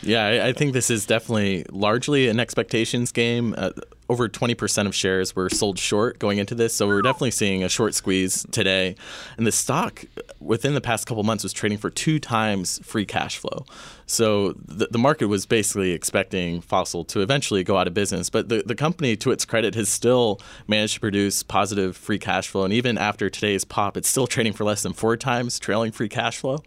Yeah, 0.03 0.26
I, 0.26 0.48
I 0.48 0.53
think 0.53 0.74
this 0.74 0.90
is 0.90 1.07
definitely 1.07 1.64
largely 1.70 2.29
an 2.29 2.38
expectations 2.38 3.11
game. 3.11 3.55
Uh, 3.57 3.70
over 4.11 4.29
20% 4.29 4.87
of 4.88 4.94
shares 4.94 5.37
were 5.37 5.49
sold 5.49 5.79
short 5.79 6.18
going 6.18 6.38
into 6.38 6.57
this, 6.57 6.75
so 6.75 6.88
we're 6.88 7.01
definitely 7.01 7.31
seeing 7.31 7.62
a 7.62 7.68
short 7.68 7.94
squeeze 7.94 8.44
today. 8.51 8.96
And 9.38 9.46
the 9.46 9.53
stock 9.53 10.05
uh, 10.18 10.23
within 10.40 10.75
the 10.75 10.81
past 10.81 11.07
couple 11.07 11.23
months 11.23 11.44
was 11.44 11.53
trading 11.53 11.79
for 11.79 11.90
two 11.90 12.18
times 12.18 12.81
free 12.85 13.07
cash 13.07 13.38
flow. 13.38 13.64
So 14.07 14.55
the, 14.66 14.88
the 14.90 14.99
market 14.99 15.29
was 15.29 15.46
basically 15.46 15.92
expecting 15.92 16.61
Fossil 16.61 17.05
to 17.05 17.20
eventually 17.20 17.62
go 17.62 17.77
out 17.77 17.87
of 17.87 17.94
business, 17.94 18.31
but 18.31 18.49
the, 18.49 18.64
the 18.66 18.75
company, 18.75 19.16
to 19.16 19.31
its 19.31 19.44
credit, 19.44 19.77
has 19.77 19.88
still 19.88 20.40
managed 20.66 20.94
to 20.94 21.01
produce 21.01 21.44
positive 21.44 21.96
free 21.96 22.18
cash 22.18 22.49
flow. 22.49 22.64
And 22.64 22.73
even 22.73 22.99
after 22.99 23.31
today's 23.31 23.64
pop, 23.64 23.96
it's 23.96 24.09
still 24.09 24.27
trading 24.27 24.55
for 24.55 24.64
less 24.64 24.83
than 24.83 24.92
four 24.92 25.16
times 25.16 25.61
trailing 25.61 25.92
free 25.92 26.09
cash 26.09 26.38
flow. 26.38 26.64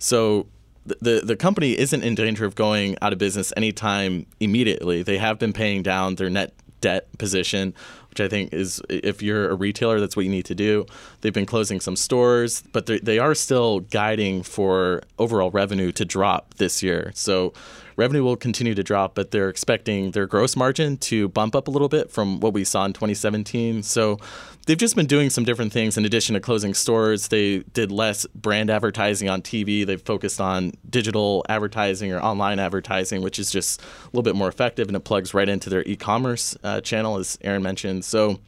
So 0.00 0.48
the, 0.84 1.20
the 1.24 1.36
company 1.36 1.78
isn't 1.78 2.02
in 2.02 2.14
danger 2.14 2.44
of 2.44 2.54
going 2.54 2.96
out 3.02 3.12
of 3.12 3.18
business 3.18 3.52
anytime 3.56 4.26
immediately. 4.40 5.02
They 5.02 5.18
have 5.18 5.38
been 5.38 5.52
paying 5.52 5.82
down 5.82 6.16
their 6.16 6.30
net 6.30 6.54
debt 6.80 7.06
position, 7.18 7.74
which 8.08 8.20
I 8.20 8.28
think 8.28 8.52
is 8.52 8.80
if 8.88 9.22
you're 9.22 9.50
a 9.50 9.54
retailer, 9.54 10.00
that's 10.00 10.16
what 10.16 10.24
you 10.24 10.30
need 10.30 10.46
to 10.46 10.54
do. 10.54 10.86
They've 11.20 11.32
been 11.32 11.46
closing 11.46 11.80
some 11.80 11.96
stores, 11.96 12.62
but 12.72 12.86
they 12.86 13.18
are 13.18 13.34
still 13.34 13.80
guiding 13.80 14.42
for 14.42 15.02
overall 15.18 15.50
revenue 15.50 15.92
to 15.92 16.04
drop 16.04 16.54
this 16.54 16.82
year. 16.82 17.12
So 17.14 17.52
revenue 18.00 18.24
will 18.24 18.36
continue 18.36 18.74
to 18.74 18.82
drop, 18.82 19.14
but 19.14 19.30
they're 19.30 19.50
expecting 19.50 20.12
their 20.12 20.26
gross 20.26 20.56
margin 20.56 20.96
to 20.96 21.28
bump 21.28 21.54
up 21.54 21.68
a 21.68 21.70
little 21.70 21.88
bit 21.88 22.10
from 22.10 22.40
what 22.40 22.54
we 22.54 22.64
saw 22.64 22.86
in 22.86 22.94
2017. 22.94 23.82
So 23.82 24.18
they've 24.66 24.78
just 24.78 24.96
been 24.96 25.06
doing 25.06 25.28
some 25.28 25.44
different 25.44 25.70
things 25.70 25.98
in 25.98 26.06
addition 26.06 26.32
to 26.32 26.40
closing 26.40 26.72
stores. 26.72 27.28
They 27.28 27.58
did 27.74 27.92
less 27.92 28.24
brand 28.34 28.70
advertising 28.70 29.28
on 29.28 29.42
TV. 29.42 29.84
They've 29.84 30.00
focused 30.00 30.40
on 30.40 30.72
digital 30.88 31.44
advertising 31.50 32.10
or 32.10 32.20
online 32.20 32.58
advertising, 32.58 33.20
which 33.20 33.38
is 33.38 33.50
just 33.50 33.82
a 33.82 34.06
little 34.06 34.22
bit 34.22 34.34
more 34.34 34.48
effective 34.48 34.88
and 34.88 34.96
it 34.96 35.04
plugs 35.04 35.34
right 35.34 35.48
into 35.48 35.68
their 35.68 35.82
e 35.82 35.94
commerce 35.94 36.56
uh, 36.64 36.80
channel, 36.80 37.18
as 37.18 37.38
Aaron 37.42 37.62
mentioned. 37.62 38.06
So 38.06 38.40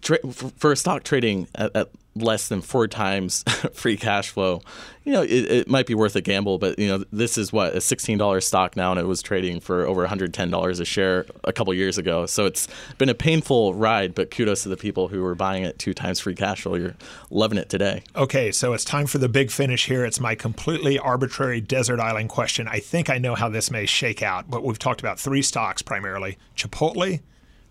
tra- 0.00 0.18
for 0.32 0.74
stock 0.74 1.04
trading 1.04 1.46
at, 1.54 1.74
at 1.76 1.88
less 2.16 2.48
than 2.48 2.60
four 2.60 2.86
times 2.88 3.42
free 3.72 3.96
cash 3.96 4.30
flow, 4.30 4.60
you 5.04 5.12
know, 5.12 5.22
it, 5.22 5.30
it, 5.30 5.68
might 5.68 5.86
be 5.86 5.94
worth 5.94 6.16
a 6.16 6.20
gamble. 6.20 6.58
But 6.58 6.78
you 6.78 6.88
know, 6.88 7.04
this 7.12 7.36
is 7.36 7.52
what 7.52 7.74
a 7.74 7.80
sixteen 7.80 8.18
dollars 8.18 8.46
stock 8.46 8.76
now, 8.76 8.90
and 8.90 9.00
it 9.00 9.06
was 9.06 9.22
trading 9.22 9.60
for 9.60 9.84
over 9.84 10.02
one 10.02 10.08
hundred 10.08 10.32
ten 10.32 10.50
dollars 10.50 10.80
a 10.80 10.84
share 10.84 11.26
a 11.44 11.52
couple 11.52 11.74
years 11.74 11.98
ago. 11.98 12.26
So 12.26 12.46
it's 12.46 12.68
been 12.98 13.08
a 13.08 13.14
painful 13.14 13.74
ride. 13.74 14.14
But 14.14 14.30
kudos 14.30 14.62
to 14.62 14.68
the 14.68 14.76
people 14.76 15.08
who 15.08 15.22
were 15.22 15.34
buying 15.34 15.64
it 15.64 15.78
two 15.78 15.94
times 15.94 16.20
free 16.20 16.34
cash 16.34 16.62
flow. 16.62 16.76
You're 16.76 16.94
loving 17.30 17.58
it 17.58 17.68
today. 17.68 18.02
Okay, 18.16 18.50
so 18.50 18.72
it's 18.72 18.84
time 18.84 19.06
for 19.06 19.18
the 19.18 19.28
big 19.28 19.50
finish 19.50 19.86
here. 19.86 20.04
It's 20.04 20.20
my 20.20 20.34
completely 20.34 20.98
arbitrary 20.98 21.60
desert 21.60 22.00
island 22.00 22.30
question. 22.30 22.66
I 22.68 22.80
think 22.80 23.10
I 23.10 23.18
know 23.18 23.34
how 23.34 23.48
this 23.48 23.70
may 23.70 23.86
shake 23.86 24.22
out, 24.22 24.50
but 24.50 24.64
we've 24.64 24.78
talked 24.78 25.00
about 25.00 25.18
three 25.18 25.42
stocks 25.42 25.82
primarily: 25.82 26.38
Chipotle, 26.56 27.20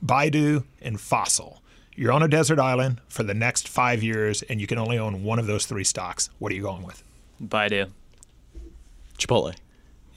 Baidu, 0.05 0.65
and 0.81 0.99
Fossil. 0.99 1.62
You're 1.95 2.11
on 2.11 2.23
a 2.23 2.27
desert 2.27 2.59
island 2.59 3.01
for 3.07 3.23
the 3.23 3.33
next 3.33 3.67
five 3.67 4.01
years, 4.03 4.41
and 4.43 4.59
you 4.59 4.67
can 4.67 4.77
only 4.77 4.97
own 4.97 5.23
one 5.23 5.39
of 5.39 5.47
those 5.47 5.65
three 5.65 5.83
stocks. 5.83 6.29
What 6.39 6.51
are 6.51 6.55
you 6.55 6.61
going 6.63 6.83
with? 6.83 7.03
Baidu. 7.41 7.89
Chipotle. 9.17 9.55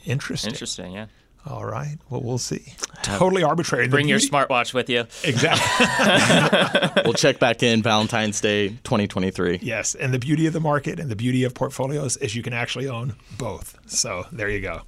Interesting. 0.04 0.52
Interesting, 0.52 0.92
yeah. 0.92 1.06
All 1.48 1.64
right. 1.64 1.96
Well, 2.10 2.22
we'll 2.22 2.38
see. 2.38 2.74
Totally 3.02 3.44
arbitrary. 3.44 3.86
The 3.86 3.90
Bring 3.92 4.08
your 4.08 4.18
smartwatch 4.18 4.74
with 4.74 4.90
you. 4.90 5.04
Exactly. 5.22 7.02
We'll 7.04 7.12
check 7.14 7.38
back 7.38 7.62
in 7.62 7.82
Valentine's 7.84 8.40
Day 8.40 8.68
2023. 8.70 9.60
yes. 9.62 9.94
And 9.94 10.12
the 10.12 10.18
beauty 10.18 10.46
of 10.46 10.52
the 10.52 10.60
market 10.60 10.98
and 10.98 11.08
the 11.08 11.14
beauty 11.14 11.44
of 11.44 11.54
portfolios 11.54 12.16
is 12.16 12.34
you 12.34 12.42
can 12.42 12.52
actually 12.52 12.88
own 12.88 13.14
both. 13.38 13.78
So 13.86 14.24
there 14.32 14.48
you 14.48 14.60
go. 14.60 14.80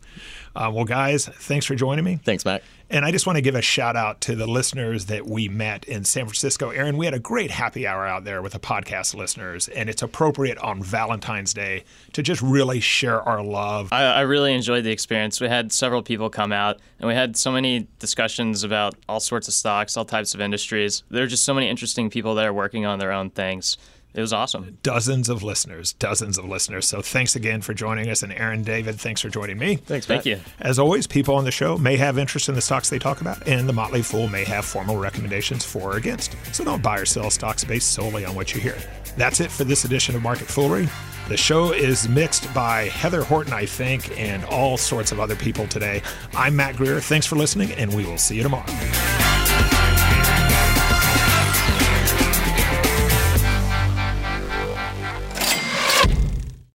Uh, 0.56 0.70
well, 0.74 0.84
guys, 0.84 1.28
thanks 1.28 1.64
for 1.64 1.76
joining 1.76 2.04
me. 2.04 2.18
Thanks, 2.24 2.44
Mac. 2.44 2.62
And 2.90 3.04
I 3.04 3.10
just 3.10 3.26
want 3.26 3.36
to 3.36 3.42
give 3.42 3.54
a 3.54 3.60
shout 3.60 3.96
out 3.96 4.22
to 4.22 4.34
the 4.34 4.46
listeners 4.46 5.06
that 5.06 5.26
we 5.26 5.46
met 5.46 5.84
in 5.84 6.04
San 6.04 6.24
Francisco. 6.24 6.70
Aaron, 6.70 6.96
we 6.96 7.04
had 7.04 7.12
a 7.12 7.18
great 7.18 7.50
happy 7.50 7.86
hour 7.86 8.06
out 8.06 8.24
there 8.24 8.40
with 8.40 8.54
the 8.54 8.58
podcast 8.58 9.14
listeners, 9.14 9.68
and 9.68 9.90
it's 9.90 10.00
appropriate 10.00 10.56
on 10.56 10.82
Valentine's 10.82 11.52
Day 11.52 11.84
to 12.14 12.22
just 12.22 12.40
really 12.40 12.80
share 12.80 13.20
our 13.20 13.42
love. 13.42 13.92
I, 13.92 14.04
I 14.04 14.20
really 14.22 14.54
enjoyed 14.54 14.84
the 14.84 14.90
experience. 14.90 15.38
We 15.38 15.48
had 15.48 15.70
several 15.70 16.02
people 16.02 16.30
come 16.30 16.50
out, 16.50 16.80
and 16.98 17.06
we 17.06 17.14
had 17.14 17.36
so 17.36 17.52
many 17.52 17.86
discussions 17.98 18.64
about 18.64 18.94
all 19.06 19.20
sorts 19.20 19.48
of 19.48 19.54
stocks, 19.54 19.98
all 19.98 20.06
types 20.06 20.34
of 20.34 20.40
industries. 20.40 21.02
There 21.10 21.22
are 21.22 21.28
just 21.28 21.44
so 21.44 21.52
many 21.52 21.68
interesting 21.68 22.08
people 22.08 22.34
there 22.34 22.54
working 22.54 22.86
on 22.86 22.98
their 22.98 23.12
own 23.12 23.28
things. 23.28 23.76
It 24.14 24.20
was 24.20 24.32
awesome. 24.32 24.78
Dozens 24.82 25.28
of 25.28 25.42
listeners, 25.42 25.92
dozens 25.92 26.38
of 26.38 26.44
listeners. 26.46 26.88
So 26.88 27.02
thanks 27.02 27.36
again 27.36 27.60
for 27.60 27.74
joining 27.74 28.08
us. 28.08 28.22
And 28.22 28.32
Aaron, 28.32 28.62
David, 28.62 28.98
thanks 28.98 29.20
for 29.20 29.28
joining 29.28 29.58
me. 29.58 29.76
Thanks, 29.76 30.06
Thank 30.06 30.24
you. 30.26 30.40
As 30.60 30.78
always, 30.78 31.06
people 31.06 31.34
on 31.36 31.44
the 31.44 31.50
show 31.50 31.76
may 31.78 31.96
have 31.96 32.18
interest 32.18 32.48
in 32.48 32.54
the 32.54 32.60
stocks 32.60 32.90
they 32.90 32.98
talk 32.98 33.20
about, 33.20 33.46
and 33.46 33.68
the 33.68 33.72
Motley 33.72 34.02
Fool 34.02 34.28
may 34.28 34.44
have 34.44 34.64
formal 34.64 34.96
recommendations 34.96 35.64
for 35.64 35.92
or 35.92 35.96
against. 35.96 36.34
So 36.52 36.64
don't 36.64 36.82
buy 36.82 36.98
or 36.98 37.04
sell 37.04 37.30
stocks 37.30 37.64
based 37.64 37.92
solely 37.92 38.24
on 38.24 38.34
what 38.34 38.54
you 38.54 38.60
hear. 38.60 38.76
That's 39.16 39.40
it 39.40 39.50
for 39.50 39.64
this 39.64 39.84
edition 39.84 40.16
of 40.16 40.22
Market 40.22 40.48
Foolery. 40.48 40.88
The 41.28 41.36
show 41.36 41.72
is 41.72 42.08
mixed 42.08 42.52
by 42.54 42.84
Heather 42.84 43.22
Horton, 43.22 43.52
I 43.52 43.66
think, 43.66 44.18
and 44.18 44.44
all 44.46 44.78
sorts 44.78 45.12
of 45.12 45.20
other 45.20 45.36
people 45.36 45.66
today. 45.66 46.02
I'm 46.34 46.56
Mac 46.56 46.76
Greer. 46.76 47.00
Thanks 47.00 47.26
for 47.26 47.36
listening, 47.36 47.72
and 47.72 47.94
we 47.94 48.04
will 48.04 48.18
see 48.18 48.36
you 48.36 48.42
tomorrow. 48.42 49.37